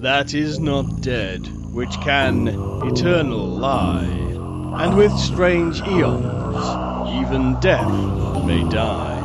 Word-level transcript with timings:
that 0.00 0.32
is 0.32 0.60
not 0.60 1.00
dead, 1.00 1.44
which 1.74 1.90
can 2.00 2.46
eternal 2.86 3.44
lie, 3.46 4.04
and 4.04 4.96
with 4.96 5.10
strange 5.18 5.80
eons, 5.82 6.64
even 7.20 7.58
death 7.60 7.90
may 8.46 8.62
die. 8.68 9.16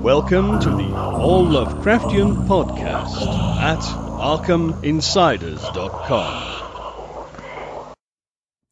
Welcome 0.00 0.60
to 0.60 0.70
the 0.70 0.94
All 0.94 1.44
Lovecraftian 1.44 2.46
Podcast 2.46 3.16
at 3.58 3.80
ArkhamInsiders.com. 3.80 6.54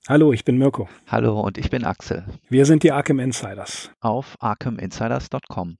Hallo, 0.09 0.32
ich 0.32 0.45
bin 0.45 0.57
Mirko. 0.57 0.89
Hallo 1.09 1.41
und 1.41 1.59
ich 1.59 1.68
bin 1.68 1.84
Axel. 1.84 2.25
Wir 2.48 2.64
sind 2.64 2.84
die 2.84 2.93
Arkham 2.93 3.18
Insiders. 3.18 3.91
Auf 4.00 4.37
arkhaminsiders.com. 4.39 5.79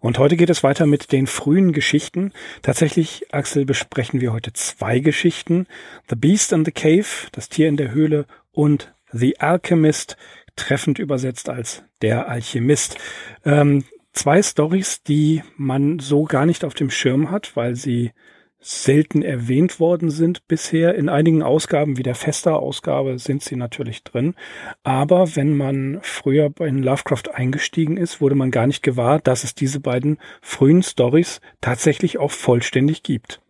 Und 0.00 0.18
heute 0.18 0.36
geht 0.36 0.50
es 0.50 0.62
weiter 0.62 0.86
mit 0.86 1.12
den 1.12 1.26
frühen 1.26 1.72
Geschichten. 1.72 2.32
Tatsächlich, 2.62 3.26
Axel, 3.32 3.64
besprechen 3.64 4.20
wir 4.20 4.32
heute 4.32 4.52
zwei 4.52 4.98
Geschichten. 4.98 5.66
The 6.08 6.16
Beast 6.16 6.52
in 6.52 6.64
the 6.64 6.72
Cave, 6.72 7.06
das 7.32 7.48
Tier 7.48 7.68
in 7.68 7.76
der 7.76 7.92
Höhle 7.92 8.26
und 8.52 8.92
The 9.12 9.40
Alchemist, 9.40 10.16
treffend 10.56 10.98
übersetzt 10.98 11.48
als 11.48 11.84
der 12.02 12.28
Alchemist. 12.28 12.98
Ähm, 13.44 13.84
zwei 14.12 14.42
Stories, 14.42 15.02
die 15.02 15.42
man 15.56 15.98
so 15.98 16.24
gar 16.24 16.46
nicht 16.46 16.64
auf 16.64 16.74
dem 16.74 16.90
Schirm 16.90 17.30
hat, 17.30 17.56
weil 17.56 17.74
sie 17.76 18.12
selten 18.60 19.22
erwähnt 19.22 19.80
worden 19.80 20.10
sind 20.10 20.46
bisher. 20.48 20.94
In 20.94 21.08
einigen 21.08 21.42
Ausgaben, 21.42 21.96
wie 21.96 22.02
der 22.02 22.14
Fester-Ausgabe, 22.14 23.18
sind 23.18 23.42
sie 23.42 23.56
natürlich 23.56 24.02
drin. 24.02 24.34
Aber 24.82 25.36
wenn 25.36 25.56
man 25.56 26.00
früher 26.02 26.52
in 26.60 26.82
Lovecraft 26.82 27.32
eingestiegen 27.32 27.96
ist, 27.96 28.20
wurde 28.20 28.34
man 28.34 28.50
gar 28.50 28.66
nicht 28.66 28.82
gewahr, 28.82 29.20
dass 29.20 29.44
es 29.44 29.54
diese 29.54 29.80
beiden 29.80 30.18
frühen 30.40 30.82
Stories 30.82 31.40
tatsächlich 31.60 32.18
auch 32.18 32.32
vollständig 32.32 33.02
gibt. 33.02 33.40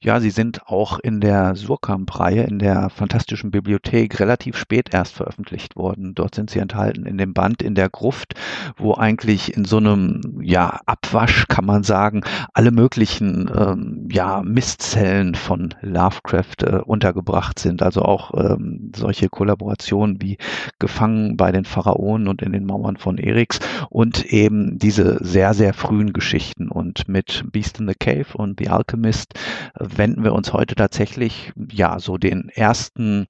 Ja, 0.00 0.20
sie 0.20 0.30
sind 0.30 0.66
auch 0.66 0.98
in 0.98 1.20
der 1.20 1.54
Surkamp-Reihe, 1.56 2.42
in 2.44 2.58
der 2.58 2.90
Fantastischen 2.90 3.50
Bibliothek, 3.50 4.20
relativ 4.20 4.56
spät 4.56 4.92
erst 4.92 5.14
veröffentlicht 5.14 5.76
worden. 5.76 6.14
Dort 6.14 6.34
sind 6.34 6.50
sie 6.50 6.58
enthalten 6.58 7.06
in 7.06 7.18
dem 7.18 7.34
Band 7.34 7.62
in 7.62 7.74
der 7.74 7.88
Gruft, 7.88 8.34
wo 8.76 8.94
eigentlich 8.94 9.56
in 9.56 9.64
so 9.64 9.78
einem 9.78 10.40
ja, 10.42 10.80
Abwasch, 10.86 11.46
kann 11.48 11.64
man 11.64 11.82
sagen, 11.82 12.22
alle 12.54 12.70
möglichen 12.70 13.50
ähm, 13.54 14.08
ja, 14.10 14.42
Mistzellen 14.42 15.34
von 15.34 15.74
Lovecraft 15.80 16.62
äh, 16.62 16.80
untergebracht 16.84 17.58
sind. 17.58 17.82
Also 17.82 18.02
auch 18.02 18.32
ähm, 18.34 18.92
solche 18.94 19.28
Kollaborationen 19.28 20.20
wie 20.20 20.38
Gefangen 20.78 21.36
bei 21.36 21.52
den 21.52 21.64
Pharaonen 21.64 22.28
und 22.28 22.42
in 22.42 22.52
den 22.52 22.66
Mauern 22.66 22.96
von 22.96 23.18
Eriks 23.18 23.60
und 23.88 24.24
eben 24.26 24.78
diese 24.78 25.18
sehr, 25.20 25.54
sehr 25.54 25.74
frühen 25.74 26.12
Geschichten. 26.12 26.68
Und 26.68 27.08
mit 27.08 27.44
Beast 27.52 27.80
in 27.80 27.88
the 27.88 27.94
Cave 27.94 28.26
und 28.34 28.58
The 28.58 28.68
Alchemist 28.68 29.34
wenden 29.78 30.24
wir 30.24 30.32
uns 30.32 30.52
heute 30.52 30.74
tatsächlich 30.74 31.52
ja 31.70 31.98
so 31.98 32.18
den 32.18 32.48
ersten 32.48 33.26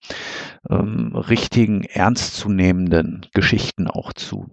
ähm, 0.68 1.14
richtigen 1.14 1.84
ernstzunehmenden 1.84 3.26
Geschichten 3.32 3.86
auch 3.86 4.12
zu. 4.12 4.48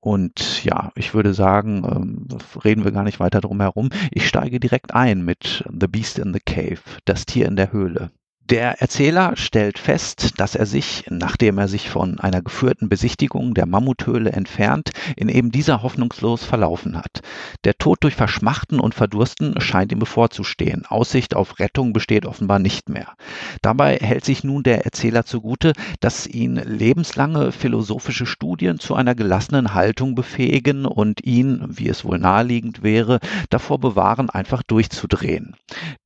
Und 0.00 0.64
ja, 0.64 0.90
ich 0.96 1.14
würde 1.14 1.32
sagen, 1.32 1.84
ähm, 1.84 2.26
reden 2.64 2.84
wir 2.84 2.90
gar 2.90 3.04
nicht 3.04 3.20
weiter 3.20 3.40
drum 3.40 3.60
herum. 3.60 3.90
Ich 4.10 4.26
steige 4.26 4.58
direkt 4.58 4.92
ein 4.94 5.24
mit 5.24 5.64
The 5.68 5.86
Beast 5.86 6.18
in 6.18 6.34
the 6.34 6.40
Cave, 6.44 6.80
das 7.04 7.24
Tier 7.24 7.46
in 7.46 7.54
der 7.54 7.72
Höhle. 7.72 8.10
Der 8.50 8.82
Erzähler 8.82 9.36
stellt 9.36 9.78
fest, 9.78 10.40
dass 10.40 10.56
er 10.56 10.66
sich, 10.66 11.04
nachdem 11.08 11.58
er 11.58 11.68
sich 11.68 11.88
von 11.88 12.18
einer 12.18 12.42
geführten 12.42 12.88
Besichtigung 12.88 13.54
der 13.54 13.66
Mammuthöhle 13.66 14.32
entfernt, 14.32 14.90
in 15.16 15.28
eben 15.28 15.52
dieser 15.52 15.82
hoffnungslos 15.82 16.44
verlaufen 16.44 16.98
hat. 16.98 17.20
Der 17.64 17.78
Tod 17.78 18.02
durch 18.02 18.16
Verschmachten 18.16 18.80
und 18.80 18.96
Verdursten 18.96 19.60
scheint 19.60 19.92
ihm 19.92 20.00
bevorzustehen. 20.00 20.84
Aussicht 20.86 21.36
auf 21.36 21.60
Rettung 21.60 21.92
besteht 21.92 22.26
offenbar 22.26 22.58
nicht 22.58 22.88
mehr. 22.88 23.14
Dabei 23.62 23.96
hält 23.96 24.24
sich 24.24 24.42
nun 24.42 24.64
der 24.64 24.84
Erzähler 24.84 25.24
zugute, 25.24 25.72
dass 26.00 26.26
ihn 26.26 26.56
lebenslange 26.56 27.52
philosophische 27.52 28.26
Studien 28.26 28.80
zu 28.80 28.96
einer 28.96 29.14
gelassenen 29.14 29.72
Haltung 29.72 30.16
befähigen 30.16 30.84
und 30.84 31.24
ihn, 31.24 31.64
wie 31.68 31.88
es 31.88 32.04
wohl 32.04 32.18
naheliegend 32.18 32.82
wäre, 32.82 33.20
davor 33.50 33.78
bewahren, 33.78 34.30
einfach 34.30 34.64
durchzudrehen. 34.64 35.54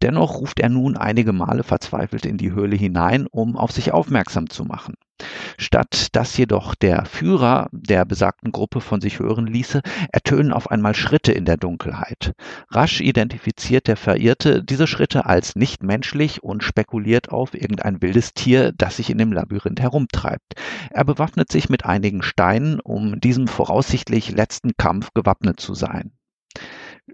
Dennoch 0.03 0.35
ruft 0.35 0.61
er 0.61 0.69
nun 0.69 0.99
einige 0.99 1.33
Male 1.33 1.63
verzweifelt 1.63 2.26
in 2.29 2.39
die 2.39 2.53
Höhle 2.53 2.77
hinein, 2.77 3.27
um 3.31 3.57
auf 3.57 3.73
sich 3.73 3.93
aufmerksam 3.93 4.51
zu 4.51 4.65
machen. 4.65 4.95
Statt 5.57 6.09
dass 6.13 6.37
jedoch 6.37 6.75
der 6.75 7.07
Führer 7.07 7.69
der 7.73 8.05
besagten 8.05 8.53
Gruppe 8.53 8.83
von 8.83 9.01
sich 9.01 9.19
hören 9.19 9.47
ließe, 9.47 9.81
ertönen 10.13 10.53
auf 10.53 10.71
einmal 10.71 10.95
Schritte 10.95 11.33
in 11.33 11.47
der 11.47 11.57
Dunkelheit. 11.57 12.33
Rasch 12.71 13.01
identifiziert 13.01 13.87
der 13.87 13.97
Verirrte 13.97 14.63
diese 14.63 14.87
Schritte 14.87 15.25
als 15.25 15.57
nicht 15.57 15.83
menschlich 15.83 16.43
und 16.43 16.63
spekuliert 16.63 17.31
auf 17.31 17.55
irgendein 17.55 18.03
wildes 18.03 18.35
Tier, 18.35 18.73
das 18.73 18.97
sich 18.97 19.09
in 19.09 19.19
dem 19.19 19.33
Labyrinth 19.33 19.81
herumtreibt. 19.81 20.55
Er 20.91 21.05
bewaffnet 21.05 21.51
sich 21.51 21.71
mit 21.71 21.87
einigen 21.87 22.23
Steinen, 22.23 22.81
um 22.81 23.19
diesem 23.19 23.49
voraussichtlich 23.49 24.33
letzten 24.33 24.73
Kampf 24.77 25.15
gewappnet 25.15 25.61
zu 25.61 25.73
sein. 25.73 26.13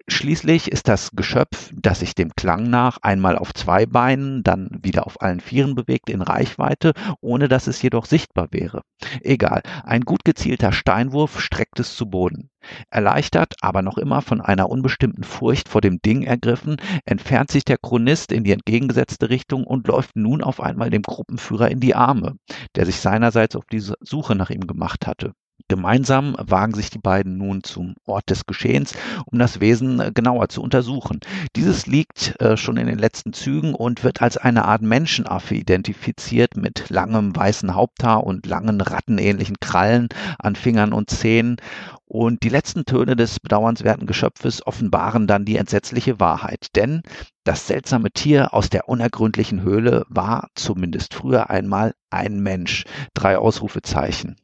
Schließlich 0.09 0.73
ist 0.73 0.89
das 0.89 1.11
Geschöpf, 1.11 1.71
das 1.75 2.01
sich 2.01 2.15
dem 2.15 2.31
Klang 2.35 2.71
nach 2.71 2.97
einmal 3.03 3.37
auf 3.37 3.53
zwei 3.53 3.85
Beinen, 3.85 4.43
dann 4.43 4.71
wieder 4.83 5.07
auf 5.07 5.21
allen 5.21 5.41
Vieren 5.41 5.75
bewegt, 5.75 6.09
in 6.09 6.23
Reichweite, 6.23 6.95
ohne 7.21 7.47
dass 7.47 7.67
es 7.67 7.83
jedoch 7.83 8.07
sichtbar 8.07 8.49
wäre. 8.53 8.81
Egal, 9.21 9.63
ein 9.85 10.01
gut 10.01 10.25
gezielter 10.25 10.73
Steinwurf 10.73 11.41
streckt 11.41 11.79
es 11.79 11.95
zu 11.95 12.07
Boden. 12.09 12.49
Erleichtert, 12.89 13.55
aber 13.61 13.83
noch 13.83 13.99
immer 13.99 14.23
von 14.23 14.41
einer 14.41 14.71
unbestimmten 14.71 15.25
Furcht 15.25 15.69
vor 15.69 15.83
dem 15.83 16.01
Ding 16.01 16.23
ergriffen, 16.23 16.77
entfernt 17.05 17.51
sich 17.51 17.65
der 17.67 17.77
Chronist 17.77 18.33
in 18.33 18.45
die 18.45 18.53
entgegengesetzte 18.53 19.29
Richtung 19.29 19.65
und 19.65 19.89
läuft 19.89 20.17
nun 20.17 20.43
auf 20.43 20.61
einmal 20.61 20.89
dem 20.89 21.03
Gruppenführer 21.03 21.71
in 21.71 21.81
die 21.81 21.95
Arme, 21.95 22.37
der 22.77 22.87
sich 22.87 22.97
seinerseits 22.97 23.57
auf 23.57 23.67
die 23.67 23.81
Suche 23.81 24.37
nach 24.37 24.49
ihm 24.49 24.67
gemacht 24.67 25.07
hatte. 25.07 25.33
Gemeinsam 25.73 26.37
wagen 26.39 26.75
sich 26.75 26.91
die 26.91 26.99
beiden 26.99 27.39
nun 27.39 27.63
zum 27.65 27.95
Ort 28.05 28.29
des 28.29 28.45
Geschehens, 28.45 28.93
um 29.25 29.39
das 29.39 29.59
Wesen 29.59 30.01
äh, 30.01 30.13
genauer 30.13 30.51
zu 30.51 30.61
untersuchen. 30.61 31.21
Dieses 31.57 31.87
liegt 31.87 32.39
äh, 32.43 32.59
schon 32.59 32.77
in 32.77 32.89
den 32.89 32.99
letzten 32.99 33.33
Zügen 33.33 33.75
und 33.75 34.05
wird 34.05 34.21
als 34.21 34.37
eine 34.37 34.67
Art 34.67 34.83
Menschenaffe 34.83 35.55
identifiziert 35.55 36.59
mit 36.59 36.91
langem 36.91 37.35
weißen 37.35 37.75
Haupthaar 37.75 38.25
und 38.25 38.45
langen 38.45 38.83
rattenähnlichen 38.83 39.61
Krallen 39.61 40.09
an 40.39 40.57
Fingern 40.57 40.93
und 40.93 41.09
Zähnen. 41.09 41.57
Und 42.05 42.43
die 42.43 42.51
letzten 42.51 42.85
Töne 42.85 43.17
des 43.17 43.41
bedauernswerten 43.41 44.07
Geschöpfes 44.07 44.67
offenbaren 44.67 45.27
dann 45.27 45.47
die 45.47 45.57
entsetzliche 45.57 46.21
Wahrheit. 46.21 46.67
Denn 46.77 47.01
das 47.45 47.67
seltsame 47.67 48.11
Tier 48.11 48.53
aus 48.53 48.69
der 48.69 48.91
unergründlichen 48.91 49.63
Höhle 49.63 50.05
war, 50.11 50.49
zumindest 50.55 51.15
früher 51.15 51.49
einmal, 51.49 51.95
ein 52.11 52.41
Mensch. 52.41 52.85
Drei 53.15 53.39
Ausrufezeichen. 53.39 54.37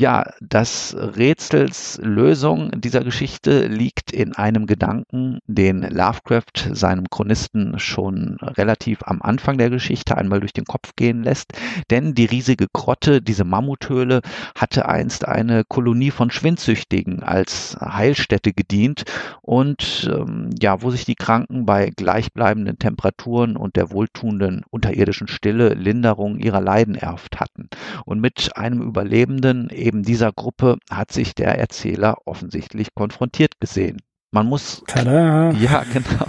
Ja, 0.00 0.24
das 0.40 0.96
Rätsels 0.98 2.00
Lösung 2.02 2.70
dieser 2.80 3.04
Geschichte 3.04 3.66
liegt 3.66 4.12
in 4.12 4.34
einem 4.34 4.64
Gedanken, 4.64 5.40
den 5.46 5.82
Lovecraft 5.82 6.70
seinem 6.72 7.10
Chronisten 7.10 7.78
schon 7.78 8.38
relativ 8.40 9.02
am 9.02 9.20
Anfang 9.20 9.58
der 9.58 9.68
Geschichte 9.68 10.16
einmal 10.16 10.40
durch 10.40 10.54
den 10.54 10.64
Kopf 10.64 10.92
gehen 10.96 11.22
lässt. 11.22 11.52
Denn 11.90 12.14
die 12.14 12.24
riesige 12.24 12.68
Grotte, 12.72 13.20
diese 13.20 13.44
Mammuthöhle, 13.44 14.22
hatte 14.54 14.88
einst 14.88 15.28
eine 15.28 15.64
Kolonie 15.64 16.10
von 16.10 16.30
Schwindsüchtigen 16.30 17.22
als 17.22 17.76
Heilstätte 17.78 18.54
gedient 18.54 19.04
und 19.42 20.10
ähm, 20.10 20.48
ja, 20.58 20.80
wo 20.80 20.90
sich 20.90 21.04
die 21.04 21.14
Kranken 21.14 21.66
bei 21.66 21.90
gleichbleibenden 21.94 22.78
Temperaturen 22.78 23.54
und 23.54 23.76
der 23.76 23.90
wohltuenden 23.90 24.62
unterirdischen 24.70 25.28
Stille 25.28 25.74
Linderung 25.74 26.38
ihrer 26.38 26.62
Leiden 26.62 26.94
erhofft 26.94 27.38
hatten. 27.38 27.68
Und 28.06 28.20
mit 28.20 28.56
einem 28.56 28.80
Überlebenden 28.80 29.68
eben 29.90 30.04
dieser 30.04 30.30
Gruppe 30.30 30.78
hat 30.88 31.10
sich 31.10 31.34
der 31.34 31.58
Erzähler 31.58 32.18
offensichtlich 32.24 32.94
konfrontiert 32.94 33.58
gesehen. 33.60 33.98
Man 34.32 34.46
muss. 34.46 34.82
Tada. 34.86 35.50
Ja, 35.58 35.84
genau. 35.92 36.26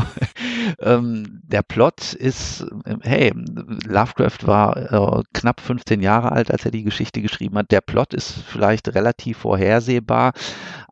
ähm, 0.80 1.42
der 1.44 1.62
Plot 1.62 2.14
ist, 2.14 2.66
hey, 3.02 3.32
Lovecraft 3.86 4.48
war 4.48 5.20
äh, 5.20 5.24
knapp 5.34 5.62
15 5.62 6.02
Jahre 6.02 6.32
alt, 6.32 6.50
als 6.50 6.66
er 6.66 6.72
die 6.72 6.84
Geschichte 6.84 7.22
geschrieben 7.22 7.60
hat. 7.60 7.70
Der 7.70 7.82
Plot 7.82 8.16
ist 8.16 8.32
vielleicht 8.32 8.96
relativ 8.96 9.38
vorhersehbar, 9.38 10.34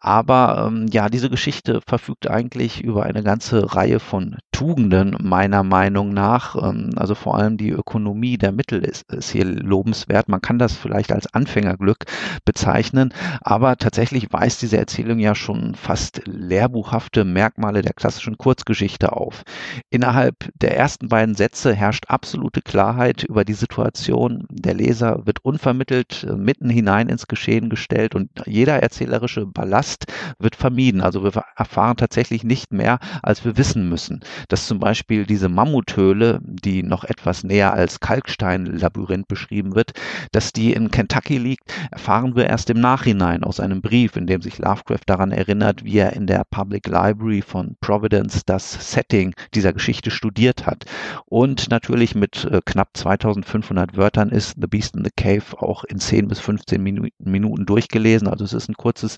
aber 0.02 0.66
ähm, 0.68 0.88
ja, 0.92 1.10
diese 1.10 1.30
Geschichte 1.30 1.82
verfügt 1.86 2.30
eigentlich 2.30 2.82
über 2.82 3.04
eine 3.04 3.22
ganze 3.22 3.76
Reihe 3.76 4.00
von 4.00 4.38
Tugenden, 4.52 5.18
meiner 5.22 5.64
Meinung 5.64 6.14
nach. 6.14 6.56
Ähm, 6.56 6.92
also 6.96 7.16
vor 7.16 7.38
allem 7.38 7.58
die 7.58 7.70
Ökonomie 7.70 8.38
der 8.38 8.52
Mittel 8.52 8.84
ist, 8.84 9.12
ist 9.12 9.32
hier 9.32 9.46
lobenswert. 9.46 10.30
Man 10.30 10.42
kann 10.42 10.58
das 10.58 10.74
vielleicht 10.74 11.12
als 11.12 11.34
Anfängerglück 11.34 12.06
bezeichnen, 12.46 13.14
aber 13.42 13.76
tatsächlich 13.76 14.32
weist 14.32 14.62
diese 14.62 14.78
Erzählung 14.78 15.20
ja 15.20 15.36
schon 15.36 15.76
fast 15.76 16.22
lehrbuchhafte 16.26 17.26
Merkmale 17.26 17.82
der 17.82 17.94
klassischen 17.94 18.38
Kurzgeschichte 18.38 19.12
auf. 19.12 19.44
Innerhalb 19.90 20.50
der 20.56 20.78
ersten 20.78 21.10
beiden 21.10 21.36
Sätze 21.36 21.74
herrscht 21.74 22.06
absolute 22.08 22.62
Klarheit 22.62 23.24
über 23.24 23.44
die 23.44 23.54
Situation. 23.54 24.46
Der 24.50 24.76
Leser 24.76 25.26
wird 25.26 25.44
unvermittelt 25.44 26.24
äh, 26.24 26.36
mitten 26.36 26.70
hinein 26.70 27.10
ins 27.10 27.28
Geschehen 27.28 27.70
gestellt 27.70 28.16
und 28.16 28.30
jeder 28.46 28.82
erzählerische 28.82 29.46
Ballast 29.46 29.89
wird 30.38 30.56
vermieden. 30.56 31.02
Also 31.02 31.24
wir 31.24 31.44
erfahren 31.56 31.98
tatsächlich 31.98 32.44
nicht 32.44 32.72
mehr, 32.72 33.00
als 33.22 33.46
wir 33.46 33.58
wissen 33.58 33.90
müssen. 33.90 34.22
dass 34.48 34.68
zum 34.68 34.80
Beispiel 34.80 35.26
diese 35.26 35.50
Mammuthöhle, 35.50 36.40
die 36.44 36.84
noch 36.84 37.04
etwas 37.04 37.44
näher 37.44 37.74
als 37.74 38.00
Kalksteinlabyrinth 38.00 39.28
beschrieben 39.28 39.76
wird, 39.76 39.92
dass 40.32 40.54
die 40.54 40.74
in 40.74 40.92
Kentucky 40.92 41.38
liegt, 41.38 41.64
erfahren 41.92 42.36
wir 42.36 42.48
erst 42.48 42.70
im 42.70 42.80
Nachhinein 42.80 43.44
aus 43.44 43.60
einem 43.60 43.82
Brief, 43.82 44.16
in 44.16 44.28
dem 44.28 44.42
sich 44.42 44.58
Lovecraft 44.58 45.06
daran 45.06 45.32
erinnert, 45.32 45.84
wie 45.84 45.98
er 45.98 46.14
in 46.14 46.28
der 46.28 46.44
Public 46.50 46.88
Library 46.88 47.42
von 47.42 47.76
Providence 47.82 48.44
das 48.46 48.92
Setting 48.92 49.34
dieser 49.54 49.74
Geschichte 49.74 50.12
studiert 50.12 50.66
hat. 50.66 50.86
Und 51.26 51.70
natürlich 51.70 52.16
mit 52.16 52.46
äh, 52.46 52.62
knapp 52.66 52.90
2500 52.96 53.98
Wörtern 53.98 54.30
ist 54.30 54.56
The 54.60 54.68
Beast 54.68 54.96
in 54.96 55.04
the 55.04 55.12
Cave 55.16 55.44
auch 55.58 55.84
in 55.84 56.00
10 56.00 56.28
bis 56.28 56.40
15 56.40 56.82
Minuten 56.82 57.66
durchgelesen. 57.66 58.28
Also 58.28 58.44
es 58.46 58.54
ist 58.54 58.70
ein 58.70 58.76
kurzes 58.76 59.18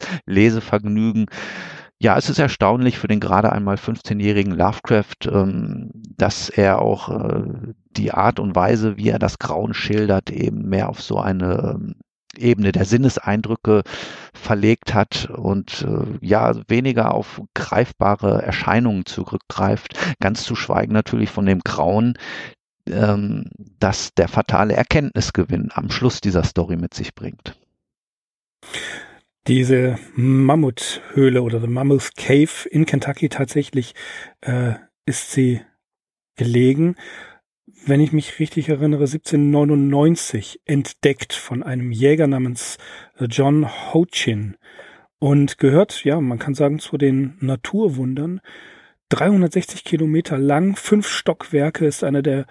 Lesevergnügen. 0.61 1.25
Ja, 1.99 2.17
es 2.17 2.29
ist 2.29 2.39
erstaunlich 2.39 2.97
für 2.97 3.07
den 3.07 3.19
gerade 3.19 3.51
einmal 3.51 3.75
15-jährigen 3.75 4.53
Lovecraft, 4.53 5.27
ähm, 5.27 5.91
dass 5.93 6.49
er 6.49 6.81
auch 6.81 7.09
äh, 7.09 7.43
die 7.91 8.11
Art 8.11 8.39
und 8.39 8.55
Weise, 8.55 8.97
wie 8.97 9.09
er 9.09 9.19
das 9.19 9.37
Grauen 9.37 9.73
schildert, 9.73 10.31
eben 10.31 10.67
mehr 10.67 10.89
auf 10.89 11.01
so 11.01 11.19
eine 11.19 11.75
ähm, 11.75 11.95
Ebene 12.35 12.71
der 12.71 12.85
Sinneseindrücke 12.85 13.83
verlegt 14.33 14.95
hat 14.95 15.29
und 15.29 15.85
äh, 15.87 16.25
ja 16.25 16.53
weniger 16.67 17.13
auf 17.13 17.41
greifbare 17.53 18.41
Erscheinungen 18.41 19.05
zurückgreift, 19.05 19.93
ganz 20.19 20.43
zu 20.43 20.55
schweigen 20.55 20.93
natürlich 20.93 21.29
von 21.29 21.45
dem 21.45 21.59
Grauen, 21.59 22.17
ähm, 22.89 23.45
das 23.79 24.15
der 24.15 24.27
fatale 24.27 24.73
Erkenntnisgewinn 24.73 25.69
am 25.73 25.91
Schluss 25.91 26.19
dieser 26.19 26.43
Story 26.43 26.77
mit 26.77 26.95
sich 26.95 27.13
bringt. 27.13 27.59
Diese 29.47 29.97
Mammuthöhle 30.15 31.41
oder 31.41 31.59
The 31.59 31.67
Mammoth 31.67 32.15
Cave 32.15 32.69
in 32.69 32.85
Kentucky 32.85 33.27
tatsächlich 33.27 33.95
äh, 34.41 34.73
ist 35.05 35.31
sie 35.31 35.61
gelegen. 36.35 36.95
Wenn 37.85 38.01
ich 38.01 38.11
mich 38.11 38.37
richtig 38.39 38.69
erinnere, 38.69 39.01
1799 39.01 40.61
entdeckt 40.65 41.33
von 41.33 41.63
einem 41.63 41.91
Jäger 41.91 42.27
namens 42.27 42.77
äh, 43.17 43.25
John 43.25 43.67
Hochin 43.93 44.57
und 45.17 45.57
gehört, 45.57 46.03
ja, 46.03 46.21
man 46.21 46.37
kann 46.37 46.53
sagen, 46.53 46.77
zu 46.77 46.97
den 46.97 47.37
Naturwundern. 47.39 48.41
360 49.09 49.83
Kilometer 49.83 50.37
lang, 50.37 50.75
fünf 50.75 51.07
Stockwerke, 51.07 51.85
ist 51.85 52.03
einer 52.03 52.21
der 52.21 52.45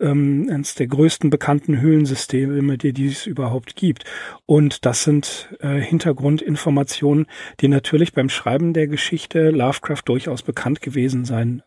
ähm, 0.00 0.48
eines 0.50 0.74
der 0.74 0.86
größten 0.86 1.30
bekannten 1.30 1.80
Höhlensysteme, 1.80 2.78
die, 2.78 2.92
die 2.92 3.06
es 3.06 3.26
überhaupt 3.26 3.76
gibt. 3.76 4.04
Und 4.46 4.84
das 4.84 5.04
sind 5.04 5.54
äh, 5.60 5.78
Hintergrundinformationen, 5.80 7.26
die 7.60 7.68
natürlich 7.68 8.12
beim 8.12 8.28
Schreiben 8.28 8.72
der 8.72 8.88
Geschichte 8.88 9.50
Lovecraft 9.50 10.02
durchaus 10.06 10.42
bekannt 10.42 10.82
gewesen 10.82 11.24
sein 11.24 11.62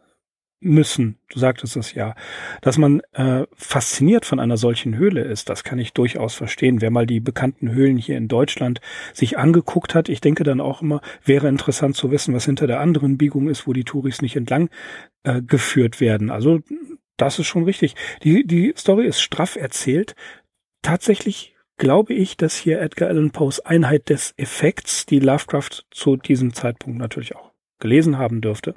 müssen. 0.65 1.17
Du 1.29 1.39
sagtest 1.39 1.77
es 1.77 1.93
ja. 1.93 2.15
Dass 2.61 2.77
man 2.77 3.01
äh, 3.13 3.45
fasziniert 3.55 4.25
von 4.25 4.39
einer 4.39 4.57
solchen 4.57 4.95
Höhle 4.95 5.21
ist, 5.21 5.49
das 5.49 5.63
kann 5.63 5.79
ich 5.79 5.93
durchaus 5.93 6.33
verstehen. 6.33 6.81
Wer 6.81 6.91
mal 6.91 7.05
die 7.05 7.19
bekannten 7.19 7.71
Höhlen 7.71 7.97
hier 7.97 8.17
in 8.17 8.27
Deutschland 8.27 8.81
sich 9.13 9.37
angeguckt 9.37 9.95
hat, 9.95 10.09
ich 10.09 10.21
denke 10.21 10.43
dann 10.43 10.61
auch 10.61 10.81
immer, 10.81 11.01
wäre 11.23 11.47
interessant 11.47 11.95
zu 11.95 12.09
wissen, 12.11 12.33
was 12.33 12.45
hinter 12.45 12.67
der 12.67 12.79
anderen 12.79 13.17
Biegung 13.17 13.47
ist, 13.47 13.67
wo 13.67 13.73
die 13.73 13.83
Touris 13.83 14.21
nicht 14.21 14.35
entlang 14.35 14.69
äh, 15.23 15.41
geführt 15.41 15.99
werden. 15.99 16.31
Also 16.31 16.61
das 17.17 17.39
ist 17.39 17.47
schon 17.47 17.63
richtig. 17.63 17.95
Die, 18.23 18.45
die 18.45 18.73
Story 18.77 19.05
ist 19.05 19.21
straff 19.21 19.55
erzählt. 19.55 20.15
Tatsächlich 20.81 21.55
glaube 21.77 22.13
ich, 22.13 22.37
dass 22.37 22.55
hier 22.55 22.81
Edgar 22.81 23.09
Allan 23.09 23.31
Poes 23.31 23.59
Einheit 23.59 24.09
des 24.09 24.33
Effekts, 24.37 25.05
die 25.05 25.19
Lovecraft 25.19 25.85
zu 25.91 26.15
diesem 26.17 26.53
Zeitpunkt 26.53 26.99
natürlich 26.99 27.35
auch 27.35 27.51
gelesen 27.79 28.17
haben 28.17 28.41
dürfte, 28.41 28.75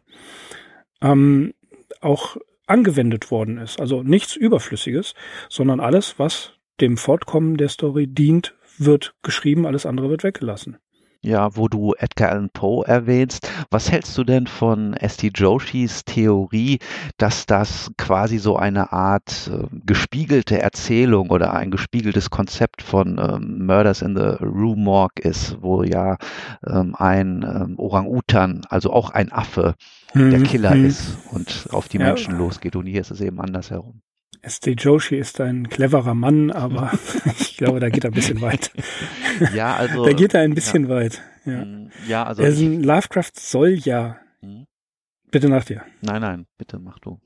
ähm, 1.01 1.55
auch 2.01 2.37
angewendet 2.67 3.31
worden 3.31 3.59
ist. 3.59 3.81
Also 3.81 4.03
nichts 4.03 4.37
Überflüssiges, 4.37 5.15
sondern 5.49 5.81
alles, 5.81 6.19
was 6.19 6.55
dem 6.81 6.97
Fortkommen 6.97 7.57
der 7.57 7.69
Story 7.69 8.07
dient, 8.07 8.55
wird 8.77 9.15
geschrieben, 9.23 9.67
alles 9.67 9.87
andere 9.87 10.11
wird 10.11 10.23
weggelassen. 10.23 10.79
Ja, 11.21 11.57
wo 11.57 11.67
du 11.67 11.95
Edgar 11.99 12.31
Allan 12.31 12.51
Poe 12.51 12.87
erwähnst, 12.87 13.51
was 13.71 13.91
hältst 13.91 14.17
du 14.17 14.23
denn 14.23 14.47
von 14.47 14.95
S.T. 14.95 15.33
Joshis 15.35 16.05
Theorie, 16.05 16.79
dass 17.17 17.45
das 17.45 17.91
quasi 17.99 18.39
so 18.39 18.57
eine 18.57 18.93
Art 18.93 19.51
äh, 19.53 19.67
gespiegelte 19.85 20.63
Erzählung 20.63 21.31
oder 21.31 21.55
ein 21.55 21.73
gespiegeltes 21.73 22.31
Konzept 22.31 22.83
von 22.83 23.19
ähm, 23.19 23.67
Murders 23.67 24.01
in 24.01 24.15
the 24.17 24.45
Rue 24.45 24.77
Morgue 24.77 25.25
ist, 25.25 25.61
wo 25.61 25.83
ja 25.83 26.19
ähm, 26.65 26.95
ein 26.97 27.43
ähm, 27.43 27.79
Orang-Utan, 27.81 28.65
also 28.69 28.93
auch 28.93 29.11
ein 29.11 29.33
Affe, 29.33 29.75
hm, 30.13 30.31
der 30.31 30.43
Killer 30.43 30.71
hm. 30.71 30.87
ist 30.87 31.19
und 31.33 31.67
auf 31.73 31.89
die 31.89 31.99
ja. 31.99 32.05
Menschen 32.05 32.39
losgeht 32.39 32.77
und 32.77 32.87
hier 32.87 33.01
ist 33.01 33.11
es 33.11 33.21
eben 33.21 33.41
andersherum. 33.41 34.03
S.D. 34.43 34.73
Joshi 34.73 35.17
ist 35.17 35.41
ein 35.41 35.69
cleverer 35.69 36.15
Mann, 36.15 36.51
aber 36.51 36.93
ich 37.39 37.57
glaube, 37.57 37.81
da 37.81 37.89
geht 37.89 38.05
er 38.05 38.11
ein 38.11 38.15
bisschen 38.15 38.41
weit. 38.41 38.71
Ja, 39.55 39.77
also. 39.77 40.05
da 40.05 40.13
geht 40.13 40.35
er 40.35 40.43
ein 40.43 40.55
bisschen 40.55 40.85
ja. 40.85 40.91
weit. 40.91 41.23
Ja, 41.45 41.65
mm, 41.65 41.91
ja 42.07 42.25
also. 42.25 42.43
Also 42.43 42.65
Lovecraft 42.65 43.33
soll 43.35 43.71
ja. 43.75 44.19
Hm? 44.41 44.67
Bitte 45.31 45.49
nach 45.49 45.65
dir. 45.65 45.83
Nein, 46.01 46.23
nein, 46.23 46.47
bitte 46.57 46.79
mach 46.79 46.99
du. 46.99 47.21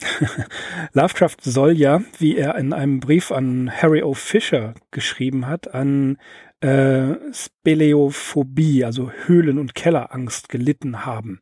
Lovecraft 0.92 1.38
soll 1.40 1.72
ja, 1.72 2.02
wie 2.18 2.36
er 2.36 2.56
in 2.56 2.72
einem 2.72 3.00
Brief 3.00 3.32
an 3.32 3.70
Harry 3.70 4.02
O. 4.02 4.14
Fisher 4.14 4.74
geschrieben 4.90 5.46
hat, 5.46 5.72
an 5.74 6.18
äh, 6.60 7.14
Speleophobie, 7.32 8.84
also 8.84 9.10
Höhlen- 9.10 9.58
und 9.58 9.74
Kellerangst 9.74 10.48
gelitten 10.48 11.04
haben. 11.06 11.40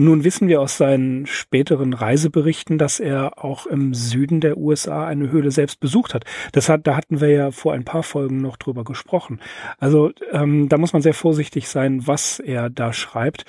Nun 0.00 0.22
wissen 0.22 0.46
wir 0.46 0.60
aus 0.60 0.76
seinen 0.76 1.26
späteren 1.26 1.92
Reiseberichten, 1.92 2.78
dass 2.78 3.00
er 3.00 3.44
auch 3.44 3.66
im 3.66 3.94
Süden 3.94 4.40
der 4.40 4.56
USA 4.56 5.04
eine 5.04 5.32
Höhle 5.32 5.50
selbst 5.50 5.80
besucht 5.80 6.14
hat. 6.14 6.24
Das 6.52 6.68
hat, 6.68 6.86
da 6.86 6.94
hatten 6.94 7.20
wir 7.20 7.30
ja 7.30 7.50
vor 7.50 7.72
ein 7.72 7.84
paar 7.84 8.04
Folgen 8.04 8.40
noch 8.40 8.58
drüber 8.58 8.84
gesprochen. 8.84 9.40
Also 9.78 10.12
ähm, 10.30 10.68
da 10.68 10.78
muss 10.78 10.92
man 10.92 11.02
sehr 11.02 11.14
vorsichtig 11.14 11.68
sein, 11.68 12.06
was 12.06 12.38
er 12.38 12.70
da 12.70 12.92
schreibt. 12.92 13.44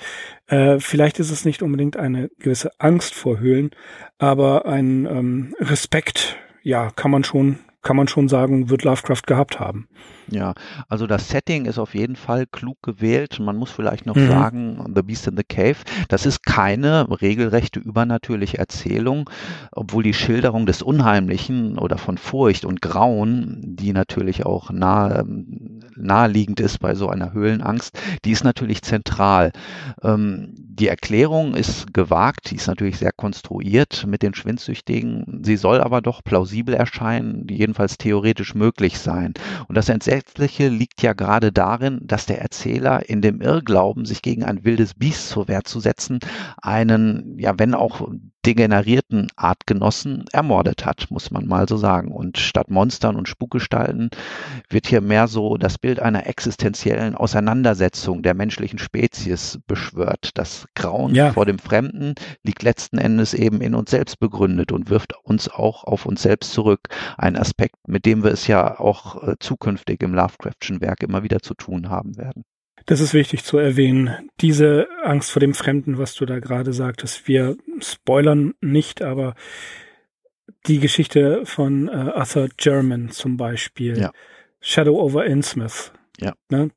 Äh, 0.48 0.80
vielleicht 0.80 1.20
ist 1.20 1.30
es 1.30 1.44
nicht 1.44 1.62
unbedingt 1.62 1.96
eine 1.96 2.30
gewisse 2.40 2.72
Angst 2.78 3.14
vor 3.14 3.38
Höhlen, 3.38 3.70
aber 4.18 4.66
ein 4.66 5.06
ähm, 5.06 5.54
Respekt, 5.60 6.36
ja, 6.64 6.90
kann 6.90 7.12
man 7.12 7.22
schon, 7.22 7.60
kann 7.82 7.94
man 7.94 8.08
schon 8.08 8.26
sagen, 8.26 8.70
wird 8.70 8.82
Lovecraft 8.82 9.22
gehabt 9.24 9.60
haben. 9.60 9.86
Ja, 10.30 10.54
also 10.88 11.06
das 11.06 11.28
Setting 11.28 11.64
ist 11.64 11.78
auf 11.78 11.94
jeden 11.94 12.14
Fall 12.14 12.46
klug 12.46 12.82
gewählt. 12.82 13.40
Man 13.40 13.56
muss 13.56 13.70
vielleicht 13.70 14.06
noch 14.06 14.14
mhm. 14.14 14.28
sagen, 14.28 14.92
The 14.94 15.02
Beast 15.02 15.26
in 15.26 15.36
the 15.36 15.42
Cave, 15.42 15.76
das 16.08 16.24
ist 16.24 16.44
keine 16.44 17.06
regelrechte 17.20 17.80
übernatürliche 17.80 18.58
Erzählung, 18.58 19.28
obwohl 19.72 20.04
die 20.04 20.14
Schilderung 20.14 20.66
des 20.66 20.82
Unheimlichen 20.82 21.78
oder 21.78 21.98
von 21.98 22.16
Furcht 22.16 22.64
und 22.64 22.80
Grauen, 22.80 23.60
die 23.62 23.92
natürlich 23.92 24.46
auch 24.46 24.70
nahe, 24.70 25.24
naheliegend 25.96 26.60
ist 26.60 26.78
bei 26.78 26.94
so 26.94 27.08
einer 27.08 27.32
Höhlenangst, 27.32 27.98
die 28.24 28.30
ist 28.30 28.44
natürlich 28.44 28.82
zentral. 28.82 29.52
Ähm, 30.02 30.54
die 30.80 30.88
Erklärung 30.88 31.54
ist 31.54 31.92
gewagt, 31.92 32.50
die 32.50 32.56
ist 32.56 32.66
natürlich 32.66 32.98
sehr 32.98 33.12
konstruiert 33.12 34.06
mit 34.06 34.22
den 34.22 34.32
Schwindsüchtigen. 34.32 35.40
Sie 35.44 35.56
soll 35.56 35.80
aber 35.80 36.00
doch 36.00 36.24
plausibel 36.24 36.74
erscheinen, 36.74 37.46
jedenfalls 37.50 37.98
theoretisch 37.98 38.54
möglich 38.54 38.98
sein. 38.98 39.34
Und 39.68 39.74
das 39.74 39.90
Entsetzliche 40.20 40.68
liegt 40.68 41.00
ja 41.00 41.14
gerade 41.14 41.50
darin, 41.50 42.00
dass 42.02 42.26
der 42.26 42.42
Erzähler 42.42 43.08
in 43.08 43.22
dem 43.22 43.40
Irrglauben, 43.40 44.04
sich 44.04 44.20
gegen 44.20 44.44
ein 44.44 44.64
wildes 44.64 44.92
Biest 44.92 45.30
zur 45.30 45.48
Wehr 45.48 45.64
zu 45.64 45.80
setzen, 45.80 46.18
einen, 46.60 47.38
ja, 47.38 47.58
wenn 47.58 47.74
auch 47.74 48.06
degenerierten 48.46 49.28
Artgenossen 49.36 50.24
ermordet 50.32 50.86
hat, 50.86 51.10
muss 51.10 51.30
man 51.30 51.46
mal 51.46 51.68
so 51.68 51.76
sagen. 51.76 52.12
Und 52.12 52.38
statt 52.38 52.70
Monstern 52.70 53.16
und 53.16 53.28
Spukgestalten 53.28 54.10
wird 54.68 54.86
hier 54.86 55.00
mehr 55.00 55.28
so 55.28 55.56
das 55.56 55.78
Bild 55.78 56.00
einer 56.00 56.26
existenziellen 56.26 57.14
Auseinandersetzung 57.14 58.22
der 58.22 58.34
menschlichen 58.34 58.78
Spezies 58.78 59.58
beschwört. 59.66 60.30
Das 60.34 60.66
Grauen 60.74 61.14
ja. 61.14 61.32
vor 61.32 61.46
dem 61.46 61.58
Fremden 61.58 62.14
liegt 62.42 62.62
letzten 62.62 62.98
Endes 62.98 63.34
eben 63.34 63.60
in 63.60 63.74
uns 63.74 63.90
selbst 63.90 64.18
begründet 64.18 64.72
und 64.72 64.90
wirft 64.90 65.14
uns 65.22 65.48
auch 65.48 65.84
auf 65.84 66.06
uns 66.06 66.22
selbst 66.22 66.52
zurück. 66.52 66.88
Ein 67.18 67.36
Aspekt, 67.36 67.76
mit 67.86 68.06
dem 68.06 68.24
wir 68.24 68.32
es 68.32 68.46
ja 68.46 68.80
auch 68.80 69.22
äh, 69.22 69.34
zukünftig 69.38 70.02
im 70.02 70.14
Lovecraftschen 70.14 70.80
Werk 70.80 71.02
immer 71.02 71.22
wieder 71.22 71.40
zu 71.40 71.54
tun 71.54 71.90
haben 71.90 72.16
werden. 72.16 72.44
Das 72.90 72.98
ist 72.98 73.14
wichtig 73.14 73.44
zu 73.44 73.56
erwähnen. 73.56 74.30
Diese 74.40 74.88
Angst 75.04 75.30
vor 75.30 75.38
dem 75.38 75.54
Fremden, 75.54 75.96
was 75.96 76.14
du 76.14 76.26
da 76.26 76.40
gerade 76.40 76.72
sagtest. 76.72 77.28
Wir 77.28 77.56
spoilern 77.78 78.54
nicht, 78.60 79.00
aber 79.00 79.36
die 80.66 80.80
Geschichte 80.80 81.46
von 81.46 81.86
äh, 81.86 81.92
Arthur 81.92 82.48
German 82.56 83.10
zum 83.10 83.36
Beispiel. 83.36 83.96
Ja. 83.96 84.10
Shadow 84.60 85.00
over 85.00 85.24
Innsmouth. 85.24 85.92
Ja. 86.18 86.34
Ne? 86.48 86.72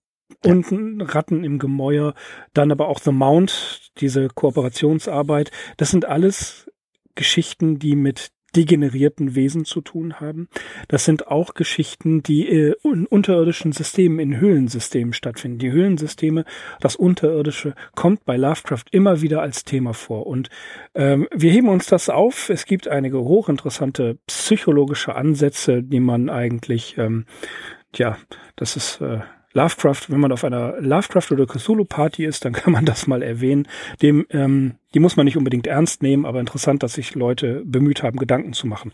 Unten. 0.45 1.01
Ratten 1.01 1.43
im 1.43 1.57
Gemäuer, 1.57 2.13
dann 2.53 2.71
aber 2.71 2.89
auch 2.89 2.99
The 2.99 3.11
Mount, 3.11 3.91
diese 3.97 4.27
Kooperationsarbeit. 4.27 5.49
Das 5.77 5.89
sind 5.89 6.05
alles 6.05 6.69
Geschichten, 7.15 7.79
die 7.79 7.95
mit 7.95 8.29
degenerierten 8.55 9.35
Wesen 9.35 9.65
zu 9.65 9.81
tun 9.81 10.19
haben. 10.19 10.47
Das 10.87 11.05
sind 11.05 11.27
auch 11.27 11.53
Geschichten, 11.53 12.23
die 12.23 12.47
äh, 12.47 12.75
in 12.83 13.05
unterirdischen 13.05 13.71
Systemen, 13.71 14.19
in 14.19 14.39
Höhlensystemen 14.39 15.13
stattfinden. 15.13 15.59
Die 15.59 15.71
Höhlensysteme, 15.71 16.45
das 16.79 16.95
Unterirdische 16.95 17.75
kommt 17.95 18.25
bei 18.25 18.37
Lovecraft 18.37 18.85
immer 18.91 19.21
wieder 19.21 19.41
als 19.41 19.63
Thema 19.63 19.93
vor. 19.93 20.27
Und 20.27 20.49
ähm, 20.95 21.27
wir 21.33 21.51
heben 21.51 21.69
uns 21.69 21.87
das 21.87 22.09
auf. 22.09 22.49
Es 22.49 22.65
gibt 22.65 22.87
einige 22.87 23.19
hochinteressante 23.19 24.17
psychologische 24.27 25.15
Ansätze, 25.15 25.83
die 25.83 25.99
man 25.99 26.29
eigentlich, 26.29 26.97
ähm, 26.97 27.25
ja, 27.95 28.17
das 28.55 28.75
ist 28.75 29.01
äh, 29.01 29.19
Lovecraft, 29.53 30.09
wenn 30.09 30.19
man 30.19 30.31
auf 30.31 30.43
einer 30.43 30.79
Lovecraft 30.79 31.31
oder 31.31 31.45
Cthulhu 31.45 31.85
Party 31.85 32.25
ist, 32.25 32.45
dann 32.45 32.53
kann 32.53 32.73
man 32.73 32.85
das 32.85 33.07
mal 33.07 33.21
erwähnen. 33.21 33.67
Dem, 34.01 34.25
ähm, 34.29 34.75
die 34.93 34.99
muss 34.99 35.15
man 35.15 35.25
nicht 35.25 35.37
unbedingt 35.37 35.67
ernst 35.67 36.03
nehmen, 36.03 36.25
aber 36.25 36.39
interessant, 36.39 36.83
dass 36.83 36.93
sich 36.93 37.15
Leute 37.15 37.63
bemüht 37.65 38.03
haben, 38.03 38.17
Gedanken 38.17 38.53
zu 38.53 38.67
machen. 38.67 38.91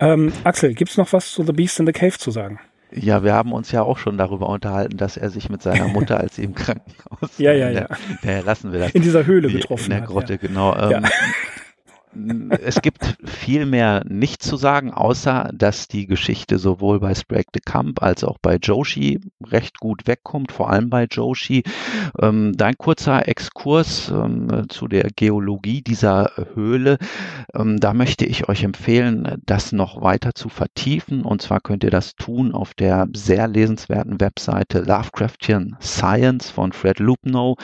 Ähm, 0.00 0.32
Axel, 0.44 0.74
gibt's 0.74 0.96
noch 0.96 1.12
was 1.12 1.32
zu 1.32 1.42
The 1.42 1.52
Beast 1.52 1.78
in 1.80 1.86
the 1.86 1.92
Cave 1.92 2.18
zu 2.18 2.30
sagen? 2.30 2.58
Ja, 2.90 3.22
wir 3.22 3.34
haben 3.34 3.52
uns 3.52 3.70
ja 3.70 3.82
auch 3.82 3.98
schon 3.98 4.16
darüber 4.16 4.48
unterhalten, 4.48 4.96
dass 4.96 5.18
er 5.18 5.28
sich 5.28 5.50
mit 5.50 5.60
seiner 5.60 5.88
Mutter, 5.88 6.18
als 6.18 6.36
sie 6.36 6.44
im 6.44 6.54
Krankenhaus 6.56 7.36
ja, 7.36 7.52
ja, 7.52 7.68
ja. 7.68 7.86
Der, 8.24 8.42
lassen 8.42 8.72
wir 8.72 8.80
das. 8.80 8.92
In 8.92 9.02
dieser 9.02 9.26
Höhle 9.26 9.48
getroffen. 9.48 9.92
In 9.92 9.98
der 9.98 10.06
Grotte, 10.06 10.34
hat, 10.34 10.42
ja. 10.42 10.48
genau. 10.48 10.74
Ähm, 10.74 10.90
ja 10.90 11.02
es 12.62 12.80
gibt 12.80 13.16
viel 13.24 13.66
mehr 13.66 14.02
nicht 14.06 14.42
zu 14.42 14.56
sagen, 14.56 14.92
außer 14.92 15.50
dass 15.54 15.88
die 15.88 16.06
Geschichte 16.06 16.58
sowohl 16.58 17.00
bei 17.00 17.14
Sprague 17.14 17.52
de 17.54 17.62
Camp 17.64 18.02
als 18.02 18.24
auch 18.24 18.38
bei 18.40 18.56
Joshi 18.56 19.20
recht 19.44 19.78
gut 19.78 20.06
wegkommt, 20.06 20.52
vor 20.52 20.70
allem 20.70 20.90
bei 20.90 21.06
Joshi. 21.10 21.62
Ähm, 22.20 22.54
dein 22.56 22.76
kurzer 22.76 23.28
Exkurs 23.28 24.10
ähm, 24.10 24.66
zu 24.68 24.88
der 24.88 25.08
Geologie 25.14 25.82
dieser 25.82 26.32
Höhle, 26.54 26.98
ähm, 27.54 27.78
da 27.78 27.94
möchte 27.94 28.24
ich 28.24 28.48
euch 28.48 28.64
empfehlen, 28.64 29.40
das 29.44 29.72
noch 29.72 30.02
weiter 30.02 30.34
zu 30.34 30.48
vertiefen. 30.48 31.22
Und 31.22 31.42
zwar 31.42 31.60
könnt 31.60 31.84
ihr 31.84 31.90
das 31.90 32.14
tun 32.14 32.52
auf 32.52 32.74
der 32.74 33.08
sehr 33.14 33.48
lesenswerten 33.48 34.20
Webseite 34.20 34.80
Lovecraftian 34.80 35.76
Science 35.80 36.50
von 36.50 36.72
Fred 36.72 36.98
Lupno. 36.98 37.56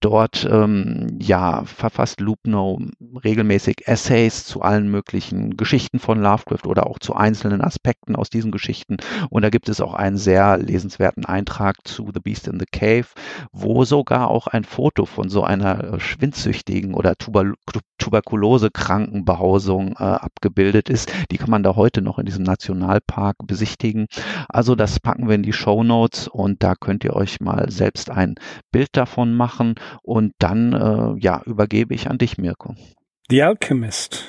Dort 0.00 0.48
ähm, 0.50 1.18
ja 1.20 1.64
verfasst 1.64 2.20
Lupno 2.20 2.80
regelmäßig 3.24 3.86
Essays 3.90 4.44
zu 4.44 4.62
allen 4.62 4.88
möglichen 4.88 5.56
Geschichten 5.56 5.98
von 5.98 6.22
Lovecraft 6.22 6.66
oder 6.66 6.86
auch 6.86 7.00
zu 7.00 7.16
einzelnen 7.16 7.60
Aspekten 7.60 8.14
aus 8.14 8.30
diesen 8.30 8.52
Geschichten. 8.52 8.98
Und 9.30 9.42
da 9.42 9.50
gibt 9.50 9.68
es 9.68 9.80
auch 9.80 9.94
einen 9.94 10.16
sehr 10.16 10.58
lesenswerten 10.58 11.24
Eintrag 11.24 11.76
zu 11.88 12.08
The 12.14 12.20
Beast 12.20 12.46
in 12.46 12.60
the 12.60 12.66
Cave, 12.70 13.06
wo 13.50 13.84
sogar 13.84 14.28
auch 14.28 14.46
ein 14.46 14.62
Foto 14.62 15.06
von 15.06 15.28
so 15.28 15.42
einer 15.42 15.94
äh, 15.94 16.00
schwindsüchtigen 16.00 16.94
oder 16.94 17.16
Tuber 17.16 17.52
tuberkulose-kranken 17.98 19.24
Behausung 19.24 19.96
äh, 19.98 20.04
abgebildet 20.04 20.88
ist. 20.88 21.12
Die 21.32 21.36
kann 21.36 21.50
man 21.50 21.64
da 21.64 21.74
heute 21.74 22.00
noch 22.00 22.18
in 22.20 22.26
diesem 22.26 22.44
Nationalpark 22.44 23.36
besichtigen. 23.44 24.06
Also 24.48 24.76
das 24.76 25.00
packen 25.00 25.28
wir 25.28 25.34
in 25.34 25.42
die 25.42 25.52
Show 25.52 25.82
Notes 25.82 26.28
und 26.28 26.62
da 26.62 26.76
könnt 26.76 27.02
ihr 27.04 27.14
euch 27.14 27.40
mal 27.40 27.70
selbst 27.70 28.08
ein 28.08 28.36
Bild 28.70 28.90
davon 28.92 29.34
machen 29.34 29.74
und 30.02 30.32
dann 30.38 30.72
äh, 30.72 31.20
ja 31.20 31.42
übergebe 31.44 31.92
ich 31.92 32.08
an 32.08 32.18
dich, 32.18 32.38
Mirko. 32.38 32.76
The 33.30 33.44
Alchemist, 33.44 34.24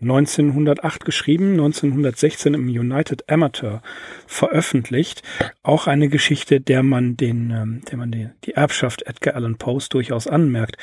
1908 0.00 1.04
geschrieben, 1.04 1.54
1916 1.54 2.54
im 2.54 2.68
United 2.68 3.28
Amateur 3.28 3.82
veröffentlicht. 4.28 5.24
Auch 5.64 5.88
eine 5.88 6.08
Geschichte, 6.08 6.60
der 6.60 6.84
man 6.84 7.16
den, 7.16 7.50
ähm, 7.50 7.82
der 7.90 7.98
man 7.98 8.12
die, 8.12 8.28
die 8.44 8.52
Erbschaft 8.52 9.02
Edgar 9.08 9.34
Allan 9.34 9.56
Poes 9.56 9.88
durchaus 9.88 10.28
anmerkt. 10.28 10.76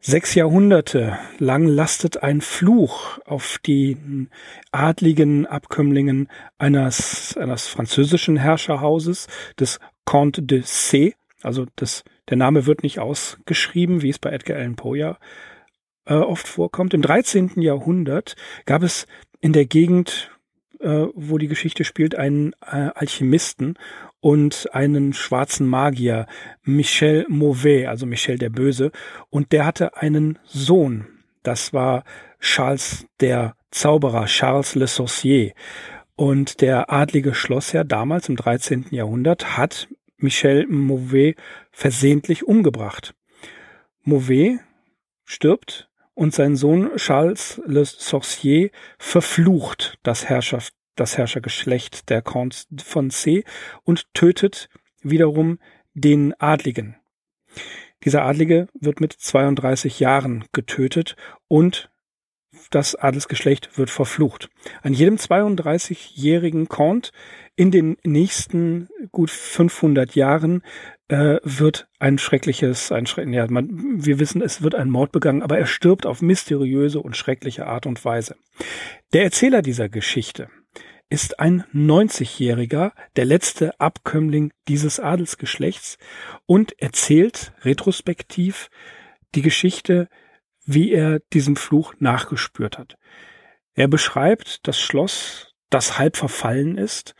Sechs 0.00 0.36
Jahrhunderte 0.36 1.18
lang 1.40 1.66
lastet 1.66 2.22
ein 2.22 2.40
Fluch 2.40 3.18
auf 3.24 3.58
die 3.66 4.28
adligen 4.70 5.44
Abkömmlingen 5.44 6.28
eines, 6.56 7.36
eines 7.36 7.66
französischen 7.66 8.36
Herrscherhauses, 8.36 9.26
des 9.58 9.80
Comte 10.04 10.42
de 10.42 10.62
C. 10.62 11.16
Also 11.42 11.66
das, 11.74 12.04
der 12.28 12.36
Name 12.36 12.66
wird 12.66 12.84
nicht 12.84 13.00
ausgeschrieben, 13.00 14.02
wie 14.02 14.10
es 14.10 14.20
bei 14.20 14.30
Edgar 14.30 14.58
Allan 14.58 14.76
Poe 14.76 14.96
ja 14.96 15.18
äh, 16.08 16.14
oft 16.14 16.48
vorkommt. 16.48 16.94
Im 16.94 17.02
13. 17.02 17.60
Jahrhundert 17.60 18.34
gab 18.66 18.82
es 18.82 19.06
in 19.40 19.52
der 19.52 19.66
Gegend, 19.66 20.30
äh, 20.80 21.06
wo 21.14 21.38
die 21.38 21.48
Geschichte 21.48 21.84
spielt, 21.84 22.16
einen 22.16 22.52
äh, 22.62 22.90
Alchemisten 22.94 23.78
und 24.20 24.68
einen 24.72 25.12
schwarzen 25.12 25.68
Magier, 25.68 26.26
Michel 26.62 27.26
Mauvais, 27.28 27.86
also 27.86 28.06
Michel 28.06 28.38
der 28.38 28.50
Böse, 28.50 28.90
und 29.30 29.52
der 29.52 29.64
hatte 29.66 29.96
einen 29.96 30.38
Sohn. 30.44 31.06
Das 31.42 31.72
war 31.72 32.04
Charles 32.40 33.06
der 33.20 33.54
Zauberer, 33.70 34.24
Charles 34.26 34.74
Le 34.74 34.86
Sorcier. 34.86 35.52
Und 36.16 36.62
der 36.62 36.92
adlige 36.92 37.32
Schlossherr 37.32 37.84
damals 37.84 38.28
im 38.28 38.34
13. 38.34 38.86
Jahrhundert 38.90 39.56
hat 39.56 39.88
Michel 40.16 40.66
Mauvais 40.66 41.36
versehentlich 41.70 42.44
umgebracht. 42.44 43.14
Mauvais 44.02 44.58
stirbt 45.24 45.87
und 46.18 46.34
sein 46.34 46.56
Sohn 46.56 46.90
Charles 46.96 47.62
Le 47.64 47.84
Sorcier 47.84 48.70
verflucht 48.98 50.00
das 50.02 50.28
Herrschaft, 50.28 50.74
das 50.96 51.16
Herrschergeschlecht 51.16 52.10
der 52.10 52.22
Counts 52.22 52.66
von 52.82 53.10
C 53.10 53.44
und 53.84 54.12
tötet 54.14 54.68
wiederum 55.00 55.60
den 55.94 56.34
Adligen. 56.40 56.96
Dieser 58.04 58.24
Adlige 58.24 58.66
wird 58.74 59.00
mit 59.00 59.12
32 59.12 60.00
Jahren 60.00 60.44
getötet 60.50 61.14
und 61.46 61.88
das 62.70 62.94
Adelsgeschlecht 62.94 63.78
wird 63.78 63.90
verflucht. 63.90 64.48
An 64.82 64.92
jedem 64.92 65.16
32-jährigen 65.16 66.68
Count 66.68 67.12
in 67.56 67.70
den 67.70 67.96
nächsten 68.04 68.88
gut 69.10 69.30
500 69.30 70.14
Jahren 70.14 70.62
äh, 71.08 71.38
wird 71.42 71.88
ein 71.98 72.18
schreckliches, 72.18 72.92
ein 72.92 73.06
schreck, 73.06 73.28
ja, 73.28 73.46
man, 73.48 73.68
wir 73.72 74.18
wissen, 74.20 74.42
es 74.42 74.62
wird 74.62 74.74
ein 74.74 74.90
Mord 74.90 75.10
begangen, 75.12 75.42
aber 75.42 75.58
er 75.58 75.66
stirbt 75.66 76.06
auf 76.06 76.22
mysteriöse 76.22 77.00
und 77.00 77.16
schreckliche 77.16 77.66
Art 77.66 77.86
und 77.86 78.04
Weise. 78.04 78.36
Der 79.12 79.24
Erzähler 79.24 79.62
dieser 79.62 79.88
Geschichte 79.88 80.48
ist 81.10 81.40
ein 81.40 81.64
90-Jähriger, 81.74 82.92
der 83.16 83.24
letzte 83.24 83.80
Abkömmling 83.80 84.52
dieses 84.68 85.00
Adelsgeschlechts 85.00 85.96
und 86.46 86.80
erzählt 86.80 87.52
retrospektiv 87.62 88.68
die 89.34 89.42
Geschichte, 89.42 90.08
wie 90.68 90.92
er 90.92 91.20
diesem 91.32 91.56
Fluch 91.56 91.94
nachgespürt 91.98 92.78
hat. 92.78 92.98
Er 93.74 93.88
beschreibt 93.88 94.66
das 94.68 94.78
Schloss, 94.78 95.54
das 95.70 95.98
halb 95.98 96.16
verfallen 96.16 96.76
ist, 96.76 97.14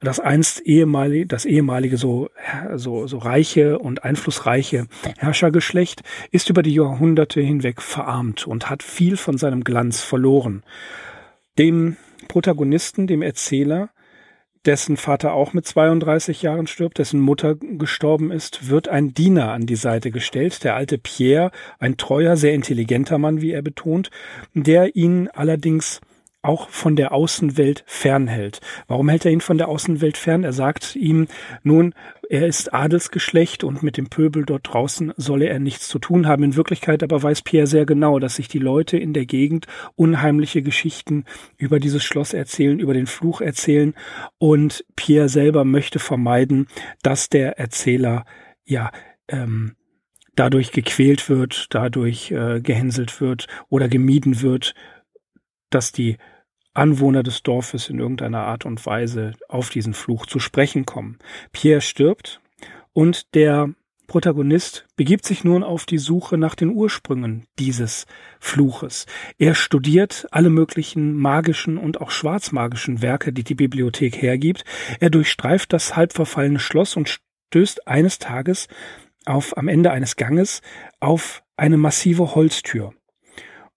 das 0.00 0.20
einst 0.20 0.60
ehemalige, 0.60 1.26
das 1.26 1.44
ehemalige 1.44 1.96
so, 1.96 2.28
so, 2.74 3.06
so 3.08 3.18
reiche 3.18 3.78
und 3.78 4.04
einflussreiche 4.04 4.86
Herrschergeschlecht 5.18 6.02
ist 6.30 6.48
über 6.48 6.62
die 6.62 6.74
Jahrhunderte 6.74 7.40
hinweg 7.40 7.82
verarmt 7.82 8.46
und 8.46 8.70
hat 8.70 8.82
viel 8.82 9.16
von 9.16 9.38
seinem 9.38 9.64
Glanz 9.64 10.02
verloren. 10.02 10.62
Dem 11.58 11.96
Protagonisten, 12.28 13.06
dem 13.06 13.22
Erzähler, 13.22 13.90
dessen 14.66 14.96
Vater 14.96 15.32
auch 15.32 15.52
mit 15.52 15.66
32 15.66 16.42
Jahren 16.42 16.66
stirbt, 16.66 16.98
dessen 16.98 17.20
Mutter 17.20 17.54
gestorben 17.54 18.30
ist, 18.30 18.68
wird 18.68 18.88
ein 18.88 19.14
Diener 19.14 19.52
an 19.52 19.66
die 19.66 19.76
Seite 19.76 20.10
gestellt, 20.10 20.64
der 20.64 20.74
alte 20.74 20.98
Pierre, 20.98 21.50
ein 21.78 21.96
treuer, 21.96 22.36
sehr 22.36 22.54
intelligenter 22.54 23.18
Mann, 23.18 23.40
wie 23.40 23.52
er 23.52 23.62
betont, 23.62 24.10
der 24.54 24.96
ihn 24.96 25.28
allerdings 25.32 26.00
auch 26.46 26.68
von 26.68 26.96
der 26.96 27.12
Außenwelt 27.12 27.84
fernhält. 27.86 28.60
Warum 28.86 29.08
hält 29.08 29.24
er 29.24 29.32
ihn 29.32 29.40
von 29.40 29.58
der 29.58 29.68
Außenwelt 29.68 30.16
fern? 30.16 30.44
Er 30.44 30.52
sagt 30.52 30.96
ihm 30.96 31.26
nun, 31.62 31.94
er 32.28 32.46
ist 32.46 32.74
Adelsgeschlecht 32.74 33.62
und 33.62 33.82
mit 33.82 33.96
dem 33.96 34.08
Pöbel 34.08 34.44
dort 34.44 34.72
draußen 34.72 35.12
solle 35.16 35.48
er 35.48 35.58
nichts 35.58 35.88
zu 35.88 35.98
tun 35.98 36.26
haben. 36.26 36.42
In 36.42 36.56
Wirklichkeit 36.56 37.02
aber 37.02 37.22
weiß 37.22 37.42
Pierre 37.42 37.66
sehr 37.66 37.86
genau, 37.86 38.18
dass 38.18 38.36
sich 38.36 38.48
die 38.48 38.58
Leute 38.58 38.96
in 38.96 39.12
der 39.12 39.26
Gegend 39.26 39.66
unheimliche 39.94 40.62
Geschichten 40.62 41.24
über 41.56 41.78
dieses 41.78 42.02
Schloss 42.04 42.32
erzählen, 42.32 42.80
über 42.80 42.94
den 42.94 43.06
Fluch 43.06 43.40
erzählen 43.40 43.94
und 44.38 44.84
Pierre 44.96 45.28
selber 45.28 45.64
möchte 45.64 45.98
vermeiden, 45.98 46.66
dass 47.02 47.28
der 47.28 47.58
Erzähler 47.58 48.24
ja 48.64 48.90
ähm, 49.28 49.76
dadurch 50.34 50.72
gequält 50.72 51.28
wird, 51.28 51.66
dadurch 51.70 52.30
äh, 52.30 52.60
gehänselt 52.60 53.20
wird 53.20 53.46
oder 53.68 53.88
gemieden 53.88 54.42
wird, 54.42 54.74
dass 55.70 55.92
die 55.92 56.18
Anwohner 56.76 57.22
des 57.22 57.42
Dorfes 57.42 57.88
in 57.88 57.98
irgendeiner 57.98 58.40
Art 58.46 58.64
und 58.66 58.84
Weise 58.86 59.32
auf 59.48 59.70
diesen 59.70 59.94
Fluch 59.94 60.26
zu 60.26 60.38
sprechen 60.38 60.86
kommen. 60.86 61.18
Pierre 61.52 61.80
stirbt 61.80 62.40
und 62.92 63.34
der 63.34 63.70
Protagonist 64.06 64.86
begibt 64.94 65.26
sich 65.26 65.42
nun 65.42 65.64
auf 65.64 65.84
die 65.84 65.98
Suche 65.98 66.38
nach 66.38 66.54
den 66.54 66.70
Ursprüngen 66.70 67.46
dieses 67.58 68.06
Fluches. 68.38 69.06
Er 69.38 69.54
studiert 69.54 70.26
alle 70.30 70.50
möglichen 70.50 71.14
magischen 71.14 71.76
und 71.76 72.00
auch 72.00 72.10
schwarzmagischen 72.10 73.02
Werke, 73.02 73.32
die 73.32 73.42
die 73.42 73.56
Bibliothek 73.56 74.22
hergibt. 74.22 74.64
Er 75.00 75.10
durchstreift 75.10 75.72
das 75.72 75.96
halbverfallene 75.96 76.60
Schloss 76.60 76.96
und 76.96 77.20
stößt 77.48 77.88
eines 77.88 78.18
Tages 78.18 78.68
auf, 79.24 79.56
am 79.56 79.66
Ende 79.66 79.90
eines 79.90 80.16
Ganges 80.16 80.62
auf 81.00 81.42
eine 81.56 81.76
massive 81.76 82.34
Holztür. 82.34 82.94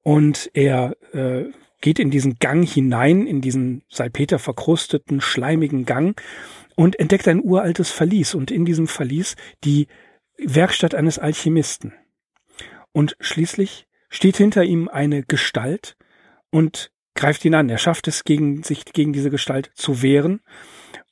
Und 0.02 0.50
er 0.54 0.96
äh, 1.14 1.46
geht 1.82 2.00
in 2.00 2.12
diesen 2.12 2.40
Gang 2.40 2.68
hinein, 2.68 3.26
in 3.26 3.42
diesen 3.42 3.84
Salpeter 3.90 4.40
verkrusteten, 4.40 5.22
schleimigen 5.22 5.86
Gang 5.86 6.22
und 6.76 7.00
entdeckt 7.00 7.28
ein 7.28 7.42
uraltes 7.42 7.92
Verlies 7.92 8.36
und 8.36 8.52
in 8.52 8.66
diesem 8.66 8.88
Verlies 8.88 9.36
die 9.64 9.88
Werkstatt 10.38 10.96
eines 10.96 11.20
Alchemisten. 11.20 11.94
Und 12.92 13.16
schließlich 13.20 13.88
steht 14.10 14.38
hinter 14.38 14.64
ihm 14.64 14.88
eine 14.88 15.24
Gestalt 15.24 15.96
und 16.50 16.92
greift 17.16 17.46
ihn 17.46 17.56
an. 17.56 17.70
Er 17.70 17.78
schafft 17.78 18.08
es, 18.08 18.24
gegen 18.24 18.64
sich 18.64 18.86
gegen 18.86 19.14
diese 19.14 19.30
Gestalt 19.30 19.72
zu 19.76 20.02
wehren 20.02 20.42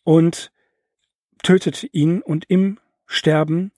und 0.03 0.51
tötet 1.43 1.87
ihn 1.93 2.21
und 2.21 2.45
im 2.47 2.79
Sterben 3.05 3.71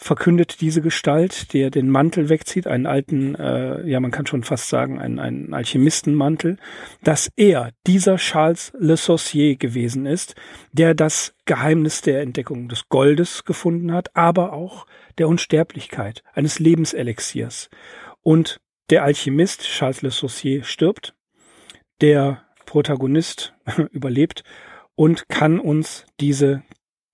verkündet 0.00 0.60
diese 0.60 0.80
Gestalt, 0.80 1.52
der 1.52 1.70
den 1.70 1.90
Mantel 1.90 2.28
wegzieht, 2.28 2.68
einen 2.68 2.86
alten, 2.86 3.34
äh, 3.34 3.84
ja 3.84 3.98
man 3.98 4.12
kann 4.12 4.26
schon 4.26 4.44
fast 4.44 4.68
sagen, 4.68 5.00
einen, 5.00 5.18
einen 5.18 5.52
Alchemistenmantel, 5.52 6.56
dass 7.02 7.28
er 7.34 7.72
dieser 7.84 8.16
Charles 8.16 8.72
Le 8.78 8.96
Saucier 8.96 9.56
gewesen 9.56 10.06
ist, 10.06 10.36
der 10.72 10.94
das 10.94 11.34
Geheimnis 11.46 12.00
der 12.00 12.22
Entdeckung 12.22 12.68
des 12.68 12.88
Goldes 12.88 13.44
gefunden 13.44 13.92
hat, 13.92 14.14
aber 14.14 14.52
auch 14.52 14.86
der 15.18 15.26
Unsterblichkeit, 15.26 16.22
eines 16.32 16.60
Lebenselixiers. 16.60 17.68
Und 18.22 18.60
der 18.90 19.02
Alchemist 19.02 19.62
Charles 19.62 20.02
Le 20.02 20.12
Saucier 20.12 20.62
stirbt, 20.62 21.16
der 22.00 22.44
Protagonist 22.66 23.52
überlebt 23.90 24.44
und 24.94 25.28
kann 25.28 25.58
uns 25.58 26.06
diese 26.20 26.62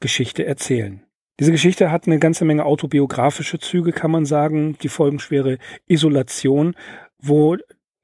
Geschichte 0.00 0.44
erzählen. 0.44 1.03
Diese 1.40 1.50
Geschichte 1.50 1.90
hat 1.90 2.06
eine 2.06 2.20
ganze 2.20 2.44
Menge 2.44 2.64
autobiografische 2.64 3.58
Züge, 3.58 3.90
kann 3.90 4.12
man 4.12 4.24
sagen, 4.24 4.76
die 4.82 4.88
folgenschwere 4.88 5.58
Isolation, 5.86 6.74
wo 7.18 7.56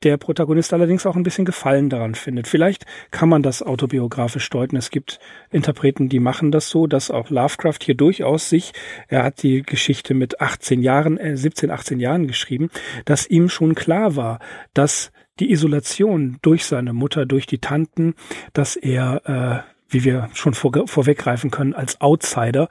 der 0.03 0.17
Protagonist 0.17 0.73
allerdings 0.73 1.07
auch 1.07 1.15
ein 1.15 1.23
bisschen 1.23 1.45
Gefallen 1.45 1.91
daran 1.91 2.15
findet. 2.15 2.49
Vielleicht 2.49 2.87
kann 3.11 3.29
man 3.29 3.43
das 3.43 3.63
autobiografisch 3.63 4.49
deuten. 4.49 4.77
Es 4.77 4.91
gibt 4.91 5.21
Interpreten, 5.51 6.09
die 6.09 6.21
machen 6.21 6.51
das 6.51 6.71
so, 6.71 6.87
dass 6.87 7.11
auch 7.11 7.31
Lovecraft 7.31 7.79
hier 7.83 7.95
durchaus 7.95 8.49
sich, 8.49 8.73
er 9.09 9.23
hat 9.23 9.43
die 9.43 9.63
Geschichte 9.63 10.15
mit 10.15 10.41
18 10.41 10.83
Jahren, 10.83 11.19
äh 11.19 11.37
17, 11.37 11.71
18 11.71 12.01
Jahren 12.01 12.27
geschrieben, 12.27 12.71
dass 13.05 13.29
ihm 13.29 13.49
schon 13.49 13.75
klar 13.75 14.17
war, 14.17 14.39
dass 14.75 15.13
die 15.39 15.53
Isolation 15.53 16.39
durch 16.43 16.65
seine 16.65 16.93
Mutter, 16.93 17.27
durch 17.27 17.47
die 17.47 17.59
Tanten, 17.59 18.15
dass 18.53 18.77
er, 18.77 19.65
äh, 19.67 19.73
wie 19.89 20.05
wir 20.05 20.31
schon 20.33 20.55
vor, 20.55 20.73
vorweggreifen 20.87 21.51
können, 21.51 21.75
als 21.75 22.01
Outsider 22.01 22.69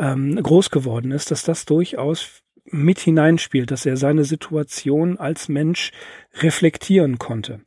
ähm, 0.00 0.42
groß 0.42 0.70
geworden 0.70 1.12
ist, 1.12 1.30
dass 1.30 1.44
das 1.44 1.66
durchaus 1.66 2.42
mit 2.64 2.98
hineinspielt, 2.98 3.70
dass 3.70 3.86
er 3.86 3.96
seine 3.96 4.24
Situation 4.24 5.18
als 5.18 5.48
Mensch 5.48 5.92
reflektieren 6.40 7.18
konnte. 7.18 7.60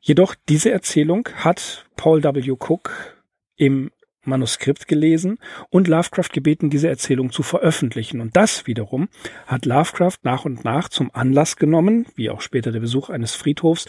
Jedoch 0.00 0.34
diese 0.48 0.70
Erzählung 0.70 1.28
hat 1.36 1.86
Paul 1.96 2.22
W. 2.22 2.50
Cook 2.52 3.14
im 3.56 3.90
Manuskript 4.26 4.88
gelesen 4.88 5.38
und 5.70 5.88
Lovecraft 5.88 6.30
gebeten, 6.32 6.70
diese 6.70 6.88
Erzählung 6.88 7.30
zu 7.30 7.42
veröffentlichen. 7.42 8.20
Und 8.20 8.36
das 8.36 8.66
wiederum 8.66 9.08
hat 9.46 9.66
Lovecraft 9.66 10.18
nach 10.22 10.44
und 10.44 10.64
nach 10.64 10.88
zum 10.88 11.10
Anlass 11.14 11.56
genommen, 11.56 12.06
wie 12.14 12.30
auch 12.30 12.40
später 12.40 12.72
der 12.72 12.80
Besuch 12.80 13.10
eines 13.10 13.34
Friedhofs, 13.34 13.86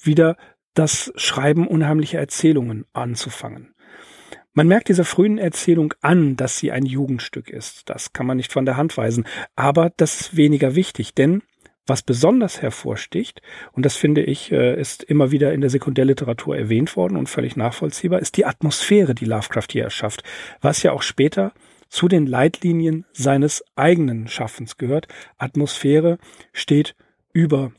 wieder 0.00 0.36
das 0.74 1.12
Schreiben 1.16 1.66
unheimlicher 1.68 2.18
Erzählungen 2.18 2.84
anzufangen. 2.92 3.75
Man 4.56 4.68
merkt 4.68 4.88
dieser 4.88 5.04
frühen 5.04 5.36
Erzählung 5.36 5.92
an, 6.00 6.34
dass 6.34 6.56
sie 6.58 6.72
ein 6.72 6.86
Jugendstück 6.86 7.50
ist. 7.50 7.90
Das 7.90 8.14
kann 8.14 8.24
man 8.24 8.38
nicht 8.38 8.54
von 8.54 8.64
der 8.64 8.78
Hand 8.78 8.96
weisen. 8.96 9.26
Aber 9.54 9.92
das 9.98 10.18
ist 10.18 10.36
weniger 10.38 10.74
wichtig, 10.74 11.12
denn 11.12 11.42
was 11.86 12.00
besonders 12.00 12.62
hervorsticht, 12.62 13.42
und 13.72 13.84
das 13.84 13.96
finde 13.96 14.22
ich, 14.22 14.50
äh, 14.50 14.80
ist 14.80 15.02
immer 15.02 15.30
wieder 15.30 15.52
in 15.52 15.60
der 15.60 15.68
Sekundärliteratur 15.68 16.56
erwähnt 16.56 16.96
worden 16.96 17.18
und 17.18 17.28
völlig 17.28 17.56
nachvollziehbar, 17.56 18.18
ist 18.18 18.38
die 18.38 18.46
Atmosphäre, 18.46 19.14
die 19.14 19.26
Lovecraft 19.26 19.68
hier 19.72 19.84
erschafft, 19.84 20.22
was 20.62 20.82
ja 20.82 20.92
auch 20.92 21.02
später 21.02 21.52
zu 21.90 22.08
den 22.08 22.26
Leitlinien 22.26 23.04
seines 23.12 23.62
eigenen 23.76 24.26
Schaffens 24.26 24.78
gehört. 24.78 25.06
Atmosphäre 25.36 26.16
steht 26.54 26.96
über 27.34 27.72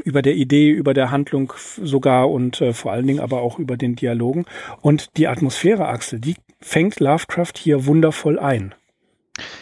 über 0.00 0.22
der 0.22 0.34
Idee, 0.34 0.70
über 0.70 0.94
der 0.94 1.10
Handlung 1.10 1.52
sogar 1.56 2.30
und 2.30 2.60
äh, 2.60 2.72
vor 2.72 2.92
allen 2.92 3.06
Dingen 3.06 3.20
aber 3.20 3.40
auch 3.40 3.58
über 3.58 3.76
den 3.76 3.96
Dialogen. 3.96 4.44
Und 4.80 5.16
die 5.16 5.28
Atmosphäre, 5.28 5.88
Axel, 5.88 6.20
die 6.20 6.36
fängt 6.60 7.00
Lovecraft 7.00 7.52
hier 7.56 7.86
wundervoll 7.86 8.38
ein. 8.38 8.74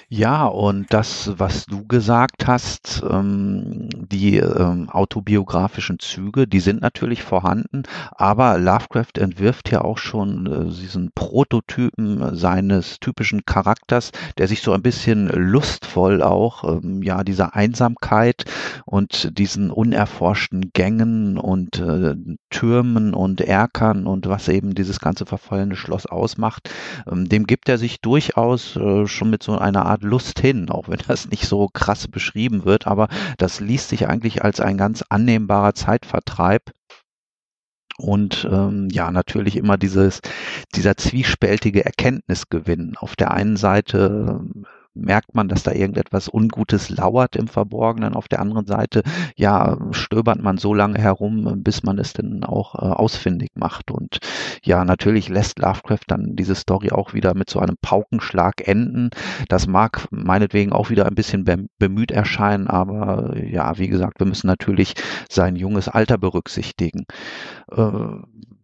Ja, 0.08 0.46
und 0.46 0.86
das, 0.90 1.32
was 1.36 1.66
du 1.66 1.86
gesagt 1.86 2.46
hast, 2.46 3.02
ähm, 3.08 3.88
die 3.92 4.36
ähm, 4.38 4.88
autobiografischen 4.88 5.98
Züge, 5.98 6.46
die 6.46 6.60
sind 6.60 6.80
natürlich 6.80 7.22
vorhanden, 7.22 7.82
aber 8.12 8.58
Lovecraft 8.58 9.18
entwirft 9.18 9.70
ja 9.70 9.82
auch 9.82 9.98
schon 9.98 10.46
äh, 10.46 10.64
diesen 10.70 11.10
Prototypen 11.14 12.36
seines 12.36 13.00
typischen 13.00 13.44
Charakters, 13.44 14.12
der 14.38 14.48
sich 14.48 14.62
so 14.62 14.72
ein 14.72 14.82
bisschen 14.82 15.28
lustvoll 15.28 16.22
auch, 16.22 16.64
ähm, 16.64 17.02
ja, 17.02 17.24
dieser 17.24 17.54
Einsamkeit 17.54 18.44
und 18.84 19.38
diesen 19.38 19.70
unerforschten 19.70 20.70
Gängen 20.72 21.38
und 21.38 21.78
äh, 21.80 22.14
Türmen 22.50 23.14
und 23.14 23.40
Erkern 23.40 24.06
und 24.06 24.28
was 24.28 24.48
eben 24.48 24.74
dieses 24.74 25.00
ganze 25.00 25.26
verfallene 25.26 25.76
Schloss 25.76 26.06
ausmacht, 26.06 26.70
dem 27.06 27.46
gibt 27.46 27.68
er 27.68 27.78
sich 27.78 28.00
durchaus 28.00 28.76
äh, 28.76 29.06
schon 29.06 29.30
mit 29.30 29.42
so 29.42 29.58
einer 29.66 29.86
Art 29.86 30.02
Lust 30.02 30.40
hin, 30.40 30.70
auch 30.70 30.88
wenn 30.88 31.00
das 31.06 31.28
nicht 31.28 31.46
so 31.46 31.68
krass 31.72 32.08
beschrieben 32.08 32.64
wird, 32.64 32.86
aber 32.86 33.08
das 33.38 33.60
liest 33.60 33.88
sich 33.90 34.08
eigentlich 34.08 34.42
als 34.44 34.60
ein 34.60 34.78
ganz 34.78 35.02
annehmbarer 35.08 35.74
Zeitvertreib. 35.74 36.70
Und 37.98 38.46
ähm, 38.50 38.88
ja, 38.90 39.10
natürlich 39.10 39.56
immer 39.56 39.78
dieses, 39.78 40.20
dieser 40.74 40.96
zwiespältige 40.96 41.84
Erkenntnisgewinn. 41.84 42.94
Auf 42.98 43.16
der 43.16 43.30
einen 43.30 43.56
Seite 43.56 44.40
merkt 44.96 45.34
man, 45.34 45.48
dass 45.48 45.62
da 45.62 45.72
irgendetwas 45.72 46.28
Ungutes 46.32 46.90
lauert 46.90 47.36
im 47.36 47.48
Verborgenen. 47.48 48.14
Auf 48.14 48.28
der 48.28 48.40
anderen 48.40 48.66
Seite, 48.66 49.02
ja, 49.36 49.76
stöbert 49.90 50.42
man 50.42 50.58
so 50.58 50.74
lange 50.74 50.98
herum, 50.98 51.62
bis 51.62 51.82
man 51.82 51.98
es 51.98 52.12
dann 52.12 52.44
auch 52.44 52.74
äh, 52.74 52.78
ausfindig 52.78 53.50
macht. 53.54 53.90
Und 53.90 54.18
ja, 54.62 54.84
natürlich 54.84 55.28
lässt 55.28 55.58
Lovecraft 55.58 56.06
dann 56.08 56.36
diese 56.36 56.54
Story 56.54 56.90
auch 56.90 57.14
wieder 57.14 57.34
mit 57.34 57.50
so 57.50 57.58
einem 57.60 57.76
Paukenschlag 57.80 58.66
enden. 58.66 59.10
Das 59.48 59.66
mag 59.66 60.08
meinetwegen 60.10 60.72
auch 60.72 60.90
wieder 60.90 61.06
ein 61.06 61.14
bisschen 61.14 61.44
bemüht 61.78 62.10
erscheinen, 62.10 62.66
aber 62.66 63.36
ja, 63.38 63.78
wie 63.78 63.88
gesagt, 63.88 64.20
wir 64.20 64.26
müssen 64.26 64.46
natürlich 64.46 64.94
sein 65.28 65.56
junges 65.56 65.88
Alter 65.88 66.18
berücksichtigen. 66.18 67.06
Äh, 67.70 67.90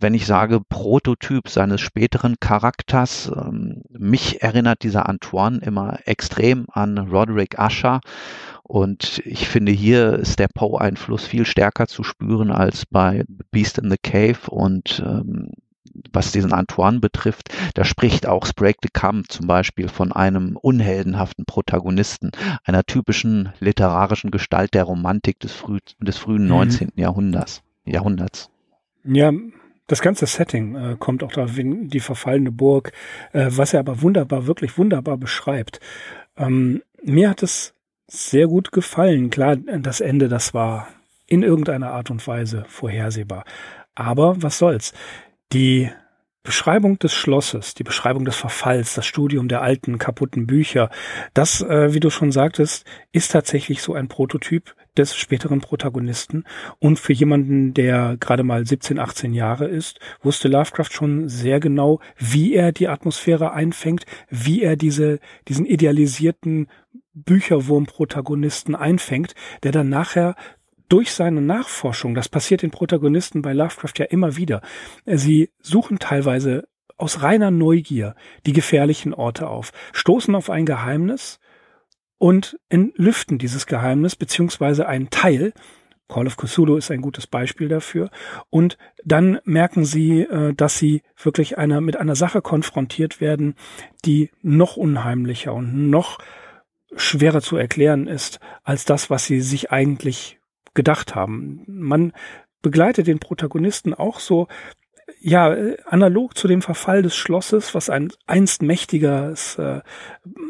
wenn 0.03 0.15
ich 0.15 0.27
sage 0.27 0.61
Prototyp 0.61 1.49
seines 1.49 1.81
späteren 1.81 2.37
Charakters, 2.41 3.31
ähm, 3.35 3.83
mich 3.91 4.43
erinnert 4.43 4.83
dieser 4.83 5.09
Antoine 5.09 5.59
immer 5.59 6.01
extrem 6.07 6.22
an 6.73 6.99
Roderick 6.99 7.59
Usher. 7.59 8.01
Und 8.63 9.21
ich 9.25 9.49
finde, 9.49 9.73
hier 9.73 10.15
ist 10.15 10.39
der 10.39 10.49
Poe-Einfluss 10.49 11.27
viel 11.27 11.45
stärker 11.45 11.87
zu 11.89 12.03
spüren 12.05 12.51
als 12.51 12.87
bei 12.87 13.25
Beast 13.51 13.79
in 13.79 13.91
the 13.91 13.99
Cave. 13.99 14.51
Und 14.51 15.03
ähm, 15.05 15.51
was 16.13 16.33
diesen 16.33 16.53
Antoine 16.53 17.01
betrifft, 17.01 17.51
da 17.75 17.85
spricht 17.85 18.27
auch 18.27 18.47
Sprague 18.47 18.79
de 18.83 18.91
Camp 18.93 19.31
zum 19.31 19.47
Beispiel 19.47 19.89
von 19.89 20.13
einem 20.13 20.57
unheldenhaften 20.57 21.45
Protagonisten, 21.45 22.31
einer 22.65 22.85
typischen 22.85 23.53
literarischen 23.61 24.31
Gestalt 24.31 24.75
der 24.75 24.85
Romantik 24.85 25.41
des, 25.41 25.53
früh, 25.53 25.79
des 26.01 26.19
frühen 26.19 26.45
mhm. 26.45 26.49
19. 26.49 26.93
Jahrhunderts. 26.97 27.63
Jahrhunderts. 27.85 28.49
Ja, 29.05 29.33
das 29.93 30.01
ganze 30.01 30.25
Setting 30.25 30.75
äh, 30.75 30.97
kommt 30.99 31.23
auch 31.23 31.33
da 31.33 31.55
wie 31.55 31.87
die 31.87 32.01
verfallene 32.01 32.51
Burg, 32.51 32.93
äh, 33.33 33.49
was 33.51 33.75
er 33.75 33.81
aber 33.81 34.01
wunderbar, 34.01 34.47
wirklich 34.47 34.79
wunderbar 34.79 35.19
beschreibt. 35.19 35.81
Ähm, 36.39 36.83
mir 37.03 37.29
hat 37.29 37.43
es 37.43 37.75
sehr 38.07 38.47
gut 38.47 38.73
gefallen. 38.73 39.29
Klar, 39.29 39.57
das 39.57 40.01
Ende, 40.01 40.29
das 40.29 40.55
war 40.55 40.89
in 41.27 41.43
irgendeiner 41.43 41.91
Art 41.91 42.11
und 42.11 42.27
Weise 42.27 42.65
vorhersehbar. 42.69 43.45
Aber 43.95 44.43
was 44.43 44.57
soll's? 44.57 44.95
Die 45.53 45.91
Beschreibung 46.43 46.99
des 46.99 47.13
Schlosses, 47.13 47.75
die 47.75 47.85
Beschreibung 47.85 48.25
des 48.25 48.37
Verfalls, 48.37 48.95
das 48.95 49.05
Studium 49.05 49.47
der 49.49 49.61
alten 49.61 49.99
kaputten 49.99 50.47
Bücher, 50.47 50.89
das, 51.35 51.61
äh, 51.61 51.93
wie 51.93 52.01
du 52.01 52.09
schon 52.09 52.33
sagtest, 52.33 52.87
ist 53.13 53.31
tatsächlich 53.31 53.83
so 53.83 53.93
ein 53.93 54.09
Prototyp 54.09 54.75
des 54.97 55.17
späteren 55.17 55.61
Protagonisten. 55.61 56.45
Und 56.79 56.99
für 56.99 57.13
jemanden, 57.13 57.75
der 57.75 58.17
gerade 58.19 58.43
mal 58.43 58.67
17, 58.67 58.99
18 58.99 59.33
Jahre 59.33 59.67
ist, 59.67 59.99
wusste 60.23 60.49
Lovecraft 60.49 60.91
schon 60.93 61.29
sehr 61.29 61.61
genau, 61.61 62.01
wie 62.19 62.55
er 62.55 62.73
die 62.73 62.89
Atmosphäre 62.89 63.53
einfängt, 63.53 64.05
wie 64.29 64.63
er 64.63 64.77
diese, 64.77 65.19
diesen 65.49 65.67
idealisierten 65.67 66.69
Bücherwurm-Protagonisten 67.15 68.75
einfängt, 68.75 69.35
der 69.63 69.73
dann 69.73 69.89
nachher 69.89 70.35
durch 70.89 71.13
seine 71.13 71.41
Nachforschung, 71.41 72.15
das 72.15 72.29
passiert 72.29 72.61
den 72.61 72.71
Protagonisten 72.71 73.41
bei 73.41 73.55
Lovecraft 73.55 73.95
ja 73.97 74.05
immer 74.07 74.37
wieder, 74.37 74.61
sie 75.07 75.51
suchen 75.63 75.99
teilweise 75.99 76.69
aus 76.99 77.23
reiner 77.23 77.51
Neugier 77.51 78.15
die 78.47 78.53
gefährlichen 78.53 79.15
Orte 79.15 79.49
auf, 79.49 79.73
stoßen 79.93 80.35
auf 80.35 80.51
ein 80.51 80.67
Geheimnis 80.67 81.41
und 82.23 82.57
entlüften 82.69 83.39
dieses 83.39 83.67
Geheimnis 83.67 84.15
beziehungsweise 84.15 84.87
einen 84.87 85.11
Teil 85.11 85.53
Call 86.07 86.29
of 86.29 86.37
Cthulhu 86.37 86.77
ist 86.77 86.93
ein 86.93 87.01
gutes 87.01 87.27
Beispiel 87.27 87.69
dafür. 87.69 88.11
Und 88.49 88.79
dann 89.03 89.41
merken 89.45 89.85
sie, 89.85 90.21
äh, 90.21 90.55
dass 90.55 90.79
sie 90.79 91.03
wirklich 91.21 91.59
einer, 91.59 91.81
mit 91.81 91.97
einer 91.97 92.15
Sache 92.15 92.43
konfrontiert 92.43 93.21
werden, 93.21 93.57
die 94.05 94.31
noch 94.41 94.77
unheimlicher 94.77 95.53
und 95.53 95.91
noch 95.91 96.19
schwerer 96.95 97.41
zu 97.41 97.57
erklären 97.57 98.07
ist 98.07 98.39
als 98.63 98.85
das, 98.85 99.11
was 99.11 99.25
sie 99.25 99.41
sich 99.41 99.73
eigentlich 99.73 100.39
gedacht 100.75 101.17
haben. 101.17 101.65
Man 101.67 102.13
begleitet 102.61 103.09
den 103.09 103.19
Protagonisten 103.19 103.95
auch 103.95 104.21
so 104.21 104.47
ja, 105.25 105.55
analog 105.87 106.37
zu 106.37 106.49
dem 106.49 106.63
Verfall 106.63 107.03
des 107.03 107.15
Schlosses, 107.15 107.75
was 107.75 107.89
ein 107.89 108.13
einst 108.27 108.61
mächtiges, 108.61 109.57
äh, 109.57 109.81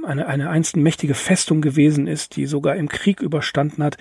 eine, 0.05 0.27
eine 0.27 0.49
einst 0.49 0.77
mächtige 0.77 1.15
Festung 1.15 1.61
gewesen 1.61 2.07
ist, 2.07 2.37
die 2.37 2.47
sogar 2.47 2.77
im 2.77 2.89
Krieg 2.89 3.21
überstanden 3.21 3.85
hat, 3.85 3.99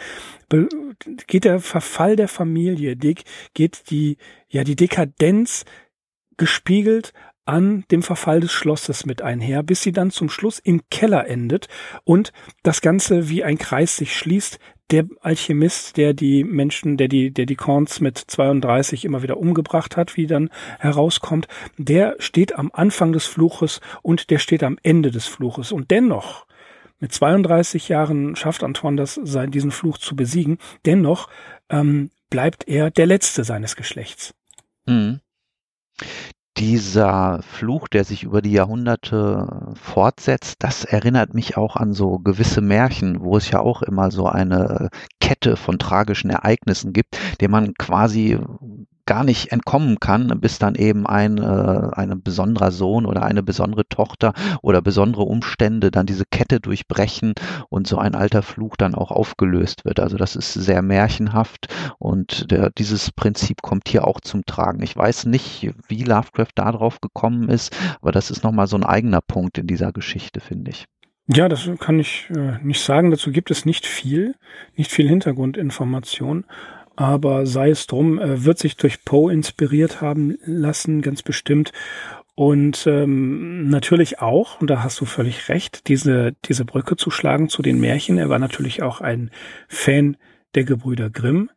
geht 1.27 1.43
der 1.43 1.60
Verfall 1.60 2.15
der 2.15 2.29
Familie, 2.29 2.95
geht 2.95 3.89
die, 3.89 4.17
ja, 4.47 4.63
die 4.63 4.77
Dekadenz 4.77 5.65
gespiegelt 6.38 7.12
an 7.43 7.84
dem 7.91 8.01
Verfall 8.01 8.39
des 8.39 8.53
Schlosses 8.53 9.05
mit 9.05 9.21
einher, 9.21 9.63
bis 9.63 9.81
sie 9.81 9.91
dann 9.91 10.10
zum 10.10 10.29
Schluss 10.29 10.60
im 10.60 10.84
Keller 10.89 11.27
endet 11.27 11.67
und 12.05 12.31
das 12.63 12.79
Ganze 12.79 13.27
wie 13.27 13.43
ein 13.43 13.57
Kreis 13.57 13.97
sich 13.97 14.15
schließt, 14.15 14.57
der 14.91 15.06
Alchemist, 15.21 15.97
der 15.97 16.13
die 16.13 16.43
Menschen, 16.43 16.97
der 16.97 17.08
die, 17.08 17.32
der 17.32 17.45
die 17.45 17.56
Korns 17.56 18.01
mit 18.01 18.17
32 18.17 19.06
immer 19.06 19.23
wieder 19.23 19.38
umgebracht 19.38 19.97
hat, 19.97 20.17
wie 20.17 20.27
dann 20.27 20.49
herauskommt, 20.80 21.47
der 21.77 22.15
steht 22.19 22.56
am 22.56 22.71
Anfang 22.73 23.13
des 23.13 23.25
Fluches 23.25 23.82
und 24.01 24.30
der 24.30 24.39
steht 24.39 24.63
am 24.63 24.77
Ende 24.84 25.12
des 25.12 25.27
Fluches. 25.27 25.71
Und 25.71 25.91
dennoch, 25.91 26.45
mit 26.99 27.12
32 27.12 27.89
Jahren 27.89 28.36
schafft 28.36 28.63
Antoine 28.63 28.97
das, 28.97 29.15
sein, 29.15 29.49
diesen 29.49 29.71
Fluch 29.71 29.97
zu 29.97 30.15
besiegen. 30.15 30.60
Dennoch 30.86 31.30
ähm, 31.69 32.12
bleibt 32.30 32.67
er 32.67 32.91
der 32.91 33.08
Letzte 33.08 33.43
seines 33.43 33.75
Geschlechts. 33.75 34.36
Mhm 34.86 35.19
dieser 36.62 37.41
Fluch, 37.41 37.88
der 37.88 38.04
sich 38.04 38.21
über 38.21 38.43
die 38.43 38.52
Jahrhunderte 38.52 39.74
fortsetzt, 39.74 40.58
das 40.60 40.86
erinnert 40.86 41.34
mich 41.34 41.58
auch 41.58 41.76
an 41.76 41.93
so 41.93 42.19
gewisse 42.19 42.62
Märchen, 42.62 43.19
wo 43.21 43.36
es 43.36 43.50
ja 43.50 43.62
auch 43.62 43.82
immer 43.82 44.12
so 44.12 44.28
eine 44.28 44.89
Kette 45.19 45.58
von 45.58 45.80
tragischen 45.80 46.30
Ereignissen 46.30 46.93
gibt, 46.93 47.17
der 47.41 47.50
man 47.50 47.74
quasi 47.74 48.38
gar 49.12 49.26
nicht 49.26 49.52
entkommen 49.52 50.00
kann, 50.00 50.39
bis 50.39 50.58
dann 50.58 50.76
eben 50.76 51.06
ein, 51.06 51.38
äh, 51.38 51.89
ein 51.91 52.24
besonderer 52.24 52.71
Sohn 52.71 53.06
oder 53.06 53.24
eine 53.24 53.43
besondere 53.43 53.86
Tochter 53.89 54.32
oder 54.62 54.82
besondere 54.82 55.24
Umstände 55.24 55.91
dann 55.91 56.06
diese 56.06 56.24
Kette 56.24 56.62
durchbrechen 56.62 57.34
und 57.67 57.88
so 57.88 57.97
ein 57.97 58.15
alter 58.15 58.41
Fluch 58.41 58.78
dann 58.78 58.95
auch 58.95 59.12
aufgelöst 59.12 59.84
wird. 59.84 60.00
Also 60.00 60.15
das 60.15 60.38
ist 60.38 60.54
sehr 60.54 60.82
märchenhaft 60.82 61.67
und 62.00 62.52
der, 62.52 62.69
dieses 62.69 63.12
Prinzip 63.12 63.62
kommt 63.62 63.89
hier 63.89 64.08
auch 64.08 64.21
zum 64.21 64.45
Tragen. 64.45 64.82
Ich 64.82 64.95
weiß 64.95 65.26
nicht, 65.26 65.69
wie 65.89 66.04
Lovecraft 66.06 66.54
darauf 66.56 67.02
gekommen 67.02 67.50
ist, 67.50 67.76
aber 68.02 68.13
das 68.13 68.32
ist 68.32 68.45
nochmal 68.45 68.67
so 68.67 68.78
ein 68.78 68.86
eigener 68.86 69.19
Punkt 69.19 69.58
in 69.58 69.67
dieser 69.67 69.91
Geschichte, 69.91 70.39
finde 70.39 70.71
ich. 70.71 70.86
Ja, 71.28 71.50
das 71.50 71.69
kann 71.80 72.00
ich 72.00 72.30
äh, 72.30 72.63
nicht 72.63 72.80
sagen. 72.80 73.12
Dazu 73.12 73.32
gibt 73.32 73.52
es 73.52 73.65
nicht 73.65 73.86
viel, 73.86 74.36
nicht 74.78 74.89
viel 74.89 75.10
Hintergrundinformation 75.10 76.45
aber 76.95 77.45
sei 77.45 77.69
es 77.69 77.88
drum, 77.88 78.19
äh, 78.19 78.43
wird 78.43 78.60
sich 78.60 78.77
durch 78.77 79.04
Poe 79.06 79.32
inspiriert 79.32 80.01
haben 80.01 80.38
lassen, 80.45 81.01
ganz 81.01 81.21
bestimmt. 81.21 81.71
Und 82.36 82.88
ähm, 82.88 83.69
natürlich 83.69 84.19
auch, 84.19 84.62
und 84.62 84.69
da 84.69 84.84
hast 84.84 84.99
du 85.01 85.06
völlig 85.06 85.49
recht, 85.49 85.88
diese, 85.88 86.34
diese 86.45 86.65
Brücke 86.65 86.95
zu 86.95 87.12
schlagen 87.12 87.49
zu 87.49 87.62
den 87.62 87.80
Märchen. 87.80 88.17
Er 88.17 88.30
war 88.30 88.39
natürlich 88.39 88.82
auch 88.82 89.01
ein 89.01 89.32
Fan 89.67 90.17
der 90.56 90.63
Gebrüder 90.63 91.10
Grimm. 91.10 91.49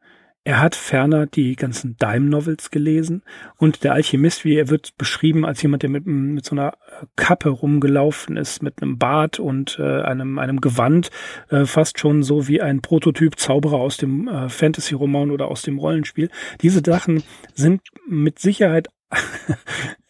Er 0.47 0.61
hat 0.61 0.75
ferner 0.75 1.25
die 1.27 1.57
ganzen 1.57 1.97
Dime-Novels 1.97 2.71
gelesen 2.71 3.23
und 3.57 3.83
der 3.83 3.95
Alchemist, 3.95 4.45
wie 4.45 4.57
er 4.57 4.69
wird 4.69 4.99
beschrieben 4.99 5.47
als 5.47 5.63
jemand, 5.63 5.83
der 5.83 5.89
mit, 5.89 6.05
mit 6.05 6.45
so 6.45 6.55
einer 6.55 6.75
Kappe 7.17 7.49
rumgelaufen 7.49 8.37
ist, 8.37 8.63
mit 8.63 8.83
einem 8.83 8.99
Bart 8.99 9.39
und 9.39 9.79
äh, 9.79 10.03
einem, 10.03 10.39
einem 10.39 10.61
Gewand, 10.61 11.11
äh, 11.49 11.65
fast 11.65 11.99
schon 11.99 12.23
so 12.23 12.47
wie 12.47 12.61
ein 12.61 12.83
Prototyp 12.83 13.39
Zauberer 13.39 13.79
aus 13.79 13.97
dem 13.97 14.29
äh, 14.29 14.51
Fantasy-Roman 14.51 15.31
oder 15.31 15.49
aus 15.49 15.63
dem 15.63 15.79
Rollenspiel. 15.79 16.29
Diese 16.61 16.83
Sachen 16.85 17.23
sind 17.55 17.81
mit 18.07 18.39
Sicherheit 18.39 18.89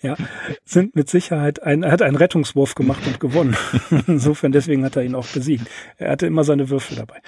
ja, 0.00 0.16
sind 0.64 0.94
mit 0.94 1.08
Sicherheit 1.08 1.62
ein, 1.62 1.82
er 1.82 1.92
hat 1.92 2.02
einen 2.02 2.16
Rettungswurf 2.16 2.74
gemacht 2.74 3.06
und 3.06 3.20
gewonnen. 3.20 3.56
Insofern, 4.06 4.52
deswegen 4.52 4.84
hat 4.84 4.96
er 4.96 5.02
ihn 5.02 5.14
auch 5.14 5.26
besiegt. 5.26 5.68
Er 5.96 6.12
hatte 6.12 6.26
immer 6.26 6.44
seine 6.44 6.68
Würfel 6.68 6.96
dabei. 6.96 7.20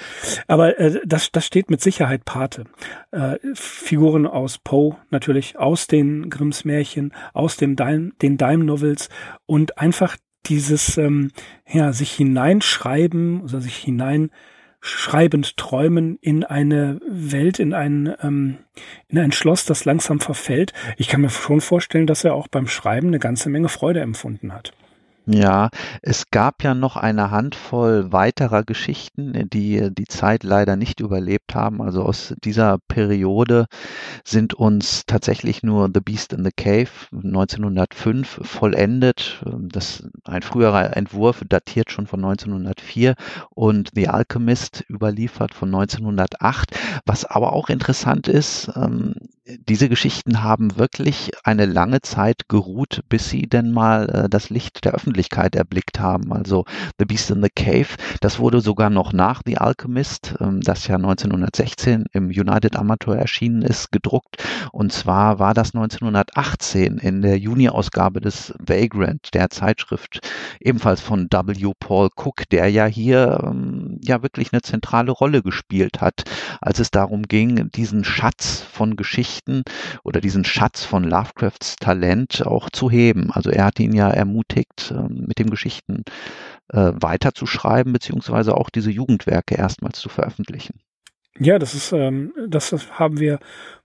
Aber 0.47 0.79
äh, 0.79 1.01
das, 1.05 1.33
das 1.33 1.47
steht 1.47 1.71
mit 1.71 1.81
Sicherheit 1.81 2.25
Pate. 2.25 2.65
Äh, 3.13 3.39
Figuren 3.55 4.27
aus 4.27 4.59
Poe, 4.59 4.97
natürlich 5.11 5.59
aus 5.59 5.87
den 5.87 6.29
Grimms 6.31 6.65
Märchen, 6.65 7.13
aus 7.33 7.57
dem 7.57 7.77
Dime, 7.77 8.13
den 8.21 8.37
Dime 8.37 8.65
Novels 8.65 9.09
und 9.47 9.79
einfach 9.79 10.17
dieses, 10.47 10.97
ähm, 10.99 11.33
ja, 11.67 11.93
sich 11.93 12.13
hineinschreiben 12.13 13.41
oder 13.41 13.61
sich 13.61 13.77
hinein 13.77 14.31
schreibend 14.87 15.57
träumen 15.57 16.19
in 16.21 16.45
eine 16.45 17.01
Welt, 17.07 17.59
in 17.59 17.75
ein, 17.75 18.15
ähm, 18.23 18.59
in 19.09 19.19
ein 19.19 19.33
Schloss, 19.33 19.65
das 19.65 19.85
langsam 19.85 20.21
verfällt. 20.21 20.73
Ich 20.97 21.09
kann 21.09 21.21
mir 21.21 21.31
schon 21.31 21.61
vorstellen, 21.61 22.07
dass 22.07 22.25
er 22.25 22.35
auch 22.35 22.49
beim 22.49 22.69
Schreiben 22.69 23.09
eine 23.09 23.19
ganze 23.19 23.49
Menge 23.49 23.69
Freude 23.69 24.01
empfunden 24.01 24.53
hat. 24.53 24.73
Ja, 25.29 25.71
es 26.03 26.31
gab 26.31 26.63
ja 26.63 26.73
noch 26.75 26.95
eine 26.97 27.33
Handvoll 27.33 28.13
weiterer 28.13 28.63
Geschichten, 28.63 29.49
die 29.51 29.89
die 29.93 30.05
Zeit 30.05 30.45
leider 30.45 30.77
nicht 30.77 31.01
überlebt 31.01 31.53
haben. 31.57 31.83
Also 31.83 32.05
aus 32.05 32.33
dieser 32.45 32.79
Periode 32.87 33.67
sind 34.25 34.55
uns 34.55 35.05
tatsächlich 35.05 35.65
nur 35.65 35.91
The 35.93 36.01
Beast 36.01 36.33
in 36.33 36.45
the 36.45 36.53
Cave 36.57 36.91
1905 37.11 38.39
vollendet. 38.43 39.43
Das 39.59 40.05
ein 40.23 40.43
früherer 40.43 40.97
Entwurf 40.97 41.43
datiert 41.49 41.91
schon 41.91 42.07
von 42.07 42.25
1904 42.25 43.17
und 43.51 43.91
The 43.97 44.07
Alchemist 44.09 44.85
überliefert 44.89 45.55
von 45.55 45.75
1908. 45.75 46.79
Was 47.05 47.25
aber 47.25 47.53
auch 47.53 47.69
interessant 47.69 48.29
ist, 48.29 48.71
ähm, 48.77 49.15
diese 49.69 49.89
Geschichten 49.89 50.43
haben 50.43 50.77
wirklich 50.77 51.31
eine 51.45 51.67
lange 51.67 52.01
Zeit 52.03 52.49
geruht, 52.49 53.03
bis 53.09 53.29
sie 53.31 53.43
denn 53.43 53.71
mal 53.71 54.09
äh, 54.09 54.29
das 54.29 54.51
Licht 54.51 54.85
der 54.85 54.93
Öffentlichkeit 54.93 55.16
erblickt 55.55 56.01
haben. 56.01 56.33
Also 56.33 56.65
The 56.99 57.05
Beast 57.05 57.31
in 57.31 57.43
the 57.43 57.51
Cave, 57.55 57.89
das 58.21 58.39
wurde 58.39 58.61
sogar 58.61 58.91
noch 58.91 59.13
nach 59.13 59.43
The 59.45 59.59
Alchemist, 59.59 60.35
ähm, 60.41 60.61
das 60.61 60.87
ja 60.87 60.97
1916 60.97 62.07
im 62.13 62.27
United 62.27 62.77
Amateur 62.77 63.17
erschienen 63.17 63.63
ist, 63.63 63.93
gedruckt. 63.93 64.43
Und 64.73 64.93
zwar 64.93 65.39
war 65.39 65.55
das 65.55 65.75
1918 65.75 66.99
in 66.99 67.23
der 67.23 67.39
Juni-Ausgabe 67.39 68.21
des 68.21 68.55
Vagrant, 68.59 69.35
der 69.35 69.51
Zeitschrift, 69.51 70.21
ebenfalls 70.61 71.01
von 71.01 71.29
W. 71.31 71.73
Paul 71.79 72.09
Cook, 72.17 72.49
der 72.51 72.69
ja 72.69 72.87
hier 72.87 73.43
ähm, 73.45 73.99
ja 74.03 74.23
wirklich 74.23 74.53
eine 74.53 74.63
zentrale 74.63 75.13
Rolle 75.13 75.43
gespielt 75.43 76.01
hat, 76.01 76.25
als 76.61 76.79
es 76.79 76.91
darum 76.91 77.23
ging, 77.23 77.71
diesen 77.73 78.05
Schatz 78.05 78.61
von 78.73 78.97
Geschichten 78.97 79.17
Geschichten 79.17 79.63
oder 80.03 80.21
diesen 80.21 80.45
Schatz 80.45 80.85
von 80.85 81.05
Lovecrafts 81.05 81.77
Talent 81.77 82.47
auch 82.47 82.69
zu 82.71 82.91
heben. 82.91 83.31
Also 83.31 83.51
er 83.51 83.67
hat 83.67 83.81
ihn 83.81 83.95
ja 83.95 84.11
ermutigt, 84.11 84.93
ähm, 84.95 85.06
mit 85.09 85.39
den 85.39 85.51
Geschichten 85.51 86.05
äh, 86.69 86.93
weiterzuschreiben, 86.95 87.93
beziehungsweise 87.93 88.57
auch 88.57 88.71
diese 88.71 88.91
Jugendwerke 88.91 89.55
erstmals 89.55 90.01
zu 90.01 90.09
veröffentlichen. 90.09 90.81
Ja, 91.39 91.59
das 91.59 91.75
ist, 91.75 91.93
ähm, 91.93 92.33
das 92.49 92.73
haben 92.99 93.21
wir 93.21 93.39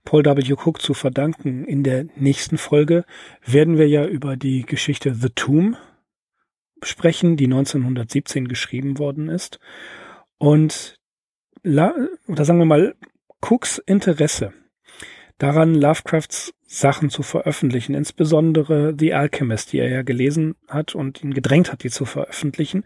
Paul 0.04 0.24
W. 0.24 0.54
Cook 0.54 0.80
zu 0.80 0.94
verdanken. 0.94 1.64
In 1.64 1.82
der 1.82 2.06
nächsten 2.16 2.56
Folge 2.56 3.04
werden 3.44 3.76
wir 3.76 3.88
ja 3.88 4.06
über 4.06 4.36
die 4.36 4.62
Geschichte 4.62 5.14
The 5.14 5.28
Tomb 5.34 5.76
sprechen, 6.82 7.36
die 7.36 7.44
1917 7.44 8.48
geschrieben 8.48 8.98
worden 8.98 9.28
ist. 9.28 9.58
Und 10.38 10.96
oder 11.64 12.44
sagen 12.44 12.58
wir 12.58 12.64
mal, 12.64 12.96
Cooks 13.40 13.78
Interesse 13.78 14.52
daran, 15.38 15.74
Lovecrafts 15.74 16.52
Sachen 16.74 17.10
zu 17.10 17.22
veröffentlichen, 17.22 17.94
insbesondere 17.94 18.94
The 18.98 19.12
Alchemist, 19.12 19.74
die 19.74 19.78
er 19.78 19.90
ja 19.90 20.02
gelesen 20.02 20.54
hat 20.68 20.94
und 20.94 21.22
ihn 21.22 21.34
gedrängt 21.34 21.70
hat, 21.70 21.84
die 21.84 21.90
zu 21.90 22.06
veröffentlichen. 22.06 22.84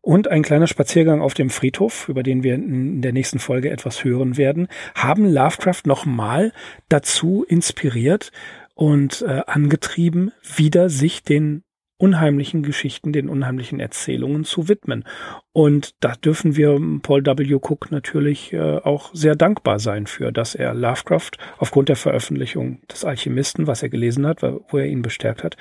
Und 0.00 0.26
ein 0.26 0.42
kleiner 0.42 0.66
Spaziergang 0.66 1.20
auf 1.20 1.34
dem 1.34 1.48
Friedhof, 1.48 2.08
über 2.08 2.24
den 2.24 2.42
wir 2.42 2.54
in 2.54 3.00
der 3.00 3.12
nächsten 3.12 3.38
Folge 3.38 3.70
etwas 3.70 4.02
hören 4.02 4.36
werden, 4.36 4.66
haben 4.96 5.24
Lovecraft 5.24 5.82
nochmal 5.84 6.52
dazu 6.88 7.44
inspiriert 7.48 8.32
und 8.74 9.22
äh, 9.22 9.42
angetrieben, 9.46 10.32
wieder 10.56 10.90
sich 10.90 11.22
den 11.22 11.62
unheimlichen 11.98 12.62
Geschichten, 12.62 13.12
den 13.12 13.28
unheimlichen 13.28 13.80
Erzählungen 13.80 14.44
zu 14.44 14.68
widmen. 14.68 15.04
Und 15.52 15.94
da 16.00 16.12
dürfen 16.12 16.56
wir 16.56 16.78
Paul 17.02 17.26
W. 17.26 17.54
Cook 17.54 17.90
natürlich 17.90 18.52
äh, 18.52 18.78
auch 18.78 19.10
sehr 19.12 19.34
dankbar 19.34 19.80
sein 19.80 20.06
für, 20.06 20.32
dass 20.32 20.54
er 20.54 20.74
Lovecraft 20.74 21.32
aufgrund 21.58 21.88
der 21.88 21.96
Veröffentlichung 21.96 22.80
des 22.86 23.04
Alchemisten, 23.04 23.66
was 23.66 23.82
er 23.82 23.88
gelesen 23.88 24.26
hat, 24.26 24.42
wo 24.42 24.78
er 24.78 24.86
ihn 24.86 25.02
bestärkt 25.02 25.42
hat, 25.44 25.56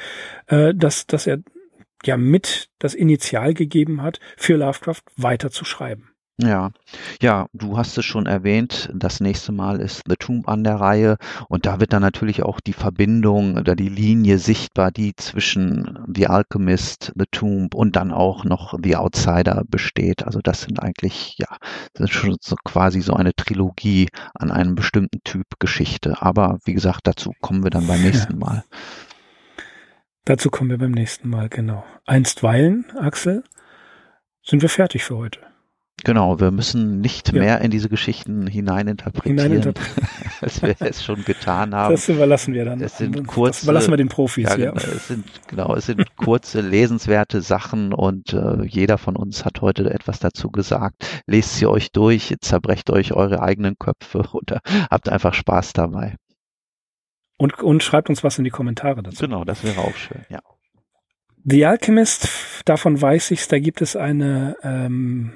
äh, 0.45 0.73
dass, 0.76 1.08
dass 1.08 1.28
er 1.28 1.39
ja 2.06 2.17
mit 2.17 2.69
das 2.78 2.93
Initial 2.93 3.56
gegeben 3.56 4.04
hat, 4.04 4.19
für 4.38 4.56
Lovecraft 4.56 5.02
weiter 5.15 5.50
zu 5.50 5.65
schreiben. 5.65 6.12
Ja, 6.39 6.69
ja, 7.19 7.47
du 7.54 7.80
hast 7.80 7.97
es 7.97 8.06
schon 8.06 8.28
erwähnt. 8.28 8.91
Das 8.93 9.19
nächste 9.19 9.52
Mal 9.52 9.82
ist 9.82 10.04
The 10.08 10.17
Tomb 10.17 10.47
an 10.47 10.63
der 10.63 10.76
Reihe 10.76 11.17
und 11.50 11.65
da 11.65 11.80
wird 11.80 11.93
dann 11.93 12.04
natürlich 12.04 12.43
auch 12.43 12.60
die 12.60 12.73
Verbindung 12.73 13.58
oder 13.58 13.76
die 13.76 13.89
Linie 13.89 14.38
sichtbar, 14.38 14.91
die 14.91 15.15
zwischen 15.15 15.97
The 16.13 16.28
Alchemist, 16.28 17.12
The 17.15 17.26
Tomb 17.32 17.73
und 17.73 17.95
dann 17.95 18.12
auch 18.12 18.43
noch 18.43 18.76
The 18.80 18.97
Outsider 18.97 19.63
besteht. 19.67 20.26
Also 20.26 20.39
das 20.39 20.62
sind 20.62 20.80
eigentlich, 20.80 21.38
ja, 21.39 21.58
das 21.93 22.12
ist 22.12 22.15
schon 22.15 22.38
so 22.39 22.56
quasi 22.63 23.02
so 23.02 23.13
eine 23.13 23.34
Trilogie 23.34 24.10
an 24.36 24.52
einem 24.52 24.76
bestimmten 24.76 25.21
Typ 25.23 25.45
Geschichte. 25.58 26.21
Aber 26.21 26.60
wie 26.65 26.76
gesagt, 26.76 27.08
dazu 27.08 27.32
kommen 27.41 27.63
wir 27.63 27.71
dann 27.71 27.88
beim 27.88 28.04
nächsten 28.04 28.38
Mal. 28.38 28.63
Dazu 30.26 30.52
kommen 30.52 30.69
wir 30.69 30.78
beim 30.78 30.91
nächsten 30.91 31.30
Mal, 31.30 31.50
genau. 31.50 31.84
Einstweilen, 32.06 32.86
Axel, 32.95 33.43
sind 34.43 34.62
wir 34.62 34.69
fertig 34.69 35.04
für 35.04 35.17
heute. 35.17 35.39
Genau, 36.03 36.39
wir 36.39 36.51
müssen 36.51 37.01
nicht 37.01 37.33
ja. 37.33 37.39
mehr 37.39 37.62
in 37.62 37.71
diese 37.71 37.89
Geschichten 37.89 38.45
hineininterpretieren, 38.45 39.39
hineininterpretieren. 39.39 40.07
als 40.41 40.62
wir 40.62 40.75
es 40.79 41.03
schon 41.03 41.25
getan 41.25 41.73
haben. 41.73 41.93
Das 41.93 42.07
überlassen 42.07 42.53
wir 42.53 42.65
dann. 42.65 42.81
Es 42.81 42.97
sind 42.97 43.25
kurze, 43.25 43.60
das 43.60 43.63
überlassen 43.63 43.89
wir 43.91 43.97
den 43.97 44.07
Profis. 44.07 44.47
Ja, 44.47 44.57
ja. 44.57 44.71
Genau, 44.71 44.91
es 44.95 45.07
sind 45.07 45.25
genau, 45.47 45.75
es 45.75 45.86
sind 45.88 46.15
kurze 46.15 46.62
lesenswerte 46.62 47.41
Sachen 47.41 47.93
und 47.93 48.31
äh, 48.33 48.63
jeder 48.65 48.99
von 48.99 49.15
uns 49.15 49.43
hat 49.43 49.62
heute 49.62 49.89
etwas 49.89 50.19
dazu 50.19 50.51
gesagt. 50.51 51.23
Lest 51.25 51.55
sie 51.57 51.65
euch 51.65 51.91
durch, 51.91 52.36
zerbrecht 52.41 52.91
euch 52.91 53.13
eure 53.13 53.41
eigenen 53.41 53.77
Köpfe 53.79 54.19
oder 54.33 54.62
habt 54.91 55.10
einfach 55.10 55.33
Spaß 55.33 55.73
dabei. 55.73 56.15
Und, 57.38 57.60
und 57.60 57.83
schreibt 57.83 58.10
uns 58.10 58.23
was 58.23 58.38
in 58.38 58.43
die 58.43 58.49
Kommentare 58.49 59.01
dazu. 59.01 59.25
Genau, 59.25 59.43
das 59.43 59.63
wäre 59.63 59.81
auch 59.81 59.95
schön, 59.95 60.25
ja. 60.29 60.39
The 61.43 61.65
Alchemist, 61.65 62.29
davon 62.65 63.01
weiß 63.01 63.31
ich, 63.31 63.47
da 63.47 63.57
gibt 63.60 63.81
es 63.81 63.95
eine 63.95 64.57
ähm, 64.63 65.33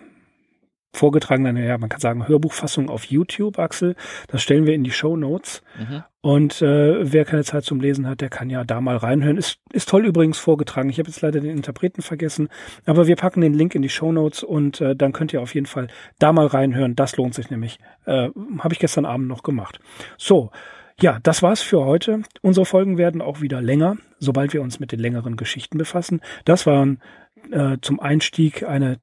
vorgetragene, 0.94 1.66
ja, 1.66 1.78
man 1.78 1.90
kann 1.90 2.02
sagen, 2.02 2.28
Hörbuchfassung 2.28 2.90
auf 2.90 3.06
YouTube, 3.06 3.60
Axel. 3.60 3.96
Das 4.28 4.42
stellen 4.42 4.66
wir 4.66 4.74
in 4.74 4.84
die 4.84 4.92
Show 4.92 5.16
Notes. 5.16 5.64
Mhm. 5.78 6.04
Und 6.22 6.62
äh, 6.62 7.12
wer 7.12 7.26
keine 7.26 7.44
Zeit 7.44 7.64
zum 7.64 7.80
Lesen 7.80 8.08
hat, 8.08 8.22
der 8.22 8.30
kann 8.30 8.50
ja 8.50 8.64
da 8.64 8.80
mal 8.80 8.98
reinhören. 8.98 9.38
Ist, 9.38 9.60
ist 9.72 9.90
toll 9.90 10.06
übrigens 10.06 10.38
vorgetragen. 10.38 10.90
Ich 10.90 11.00
habe 11.00 11.10
jetzt 11.10 11.22
leider 11.22 11.40
den 11.40 11.58
Interpreten 11.58 12.02
vergessen, 12.02 12.50
aber 12.86 13.08
wir 13.08 13.16
packen 13.16 13.42
den 13.42 13.54
Link 13.54 13.74
in 13.74 13.82
die 13.82 13.90
Show 13.90 14.12
Notes 14.12 14.44
und 14.44 14.82
äh, 14.82 14.96
dann 14.96 15.14
könnt 15.14 15.34
ihr 15.34 15.42
auf 15.42 15.56
jeden 15.56 15.66
Fall 15.66 15.88
da 16.20 16.32
mal 16.32 16.46
reinhören. 16.46 16.96
Das 16.96 17.18
lohnt 17.18 17.34
sich 17.34 17.50
nämlich. 17.50 17.80
Äh, 18.06 18.30
habe 18.60 18.74
ich 18.74 18.80
gestern 18.80 19.06
Abend 19.06 19.28
noch 19.28 19.44
gemacht. 19.44 19.80
So. 20.18 20.52
Ja, 21.00 21.18
das 21.24 21.42
war's 21.42 21.62
für 21.64 21.84
heute. 21.84 22.22
Unsere 22.42 22.66
Folgen 22.68 23.00
werden 23.00 23.22
auch 23.22 23.42
wieder 23.42 23.60
länger, 23.60 23.98
sobald 24.20 24.54
wir 24.54 24.62
uns 24.62 24.80
mit 24.80 24.92
den 24.92 25.00
längeren 25.00 25.36
Geschichten 25.36 25.80
befassen. 25.80 26.22
Das 26.46 26.68
waren 26.68 27.02
äh, 27.50 27.78
zum 27.82 28.00
Einstieg 28.00 28.62
eine 28.62 29.00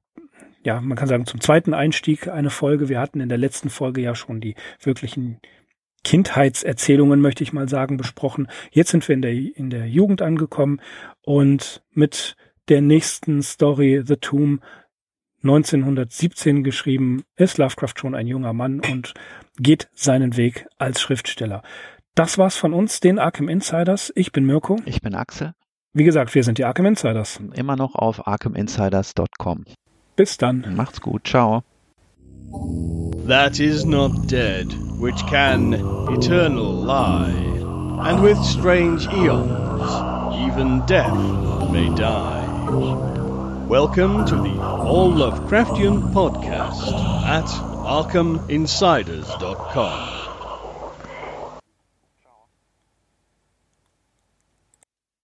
ja, 0.63 0.81
man 0.81 0.97
kann 0.97 1.07
sagen, 1.07 1.25
zum 1.25 1.41
zweiten 1.41 1.73
Einstieg 1.73 2.27
eine 2.27 2.49
Folge. 2.49 2.89
Wir 2.89 2.99
hatten 2.99 3.21
in 3.21 3.29
der 3.29 3.37
letzten 3.37 3.69
Folge 3.69 4.01
ja 4.01 4.15
schon 4.15 4.41
die 4.41 4.55
wirklichen 4.81 5.39
Kindheitserzählungen, 6.03 7.21
möchte 7.21 7.43
ich 7.43 7.53
mal 7.53 7.69
sagen, 7.69 7.97
besprochen. 7.97 8.47
Jetzt 8.71 8.91
sind 8.91 9.07
wir 9.07 9.15
in 9.15 9.21
der, 9.21 9.31
in 9.31 9.69
der 9.69 9.87
Jugend 9.87 10.21
angekommen 10.21 10.81
und 11.23 11.83
mit 11.91 12.35
der 12.69 12.81
nächsten 12.81 13.41
Story, 13.41 14.03
The 14.05 14.17
Tomb, 14.17 14.61
1917 15.43 16.63
geschrieben, 16.63 17.23
ist 17.37 17.57
Lovecraft 17.57 17.93
schon 17.95 18.13
ein 18.13 18.27
junger 18.27 18.53
Mann 18.53 18.81
und 18.81 19.13
geht 19.57 19.89
seinen 19.93 20.35
Weg 20.35 20.67
als 20.77 21.01
Schriftsteller. 21.01 21.63
Das 22.15 22.37
war's 22.37 22.57
von 22.57 22.73
uns, 22.73 22.99
den 22.99 23.19
Arkham 23.19 23.47
Insiders. 23.47 24.11
Ich 24.15 24.33
bin 24.33 24.45
Mirko. 24.45 24.77
Ich 24.85 25.01
bin 25.01 25.15
Axel. 25.15 25.53
Wie 25.93 26.03
gesagt, 26.03 26.35
wir 26.35 26.43
sind 26.43 26.57
die 26.57 26.65
Arkham 26.65 26.85
Insiders. 26.85 27.39
Immer 27.53 27.77
noch 27.77 27.95
auf 27.95 28.27
arkhaminsiders.com. 28.27 29.63
Bis 30.19 30.37
dann. 30.37 30.75
Macht's 30.75 30.99
gut. 30.99 31.23
Ciao. 31.23 31.63
That 33.25 33.59
is 33.61 33.85
not 33.85 34.27
dead, 34.27 34.67
which 34.99 35.25
can 35.27 35.73
eternal 35.73 36.73
lie, 36.73 37.31
and 37.31 38.21
with 38.21 38.37
strange 38.43 39.07
eons, 39.07 39.89
even 40.45 40.85
death 40.85 41.15
may 41.71 41.87
die. 41.95 42.45
Welcome 43.69 44.25
to 44.25 44.35
the 44.35 44.59
All 44.59 45.09
Lovecraftian 45.09 46.11
podcast 46.11 46.91
at 47.23 47.45
ArkhamInsiders.com. 47.45 50.18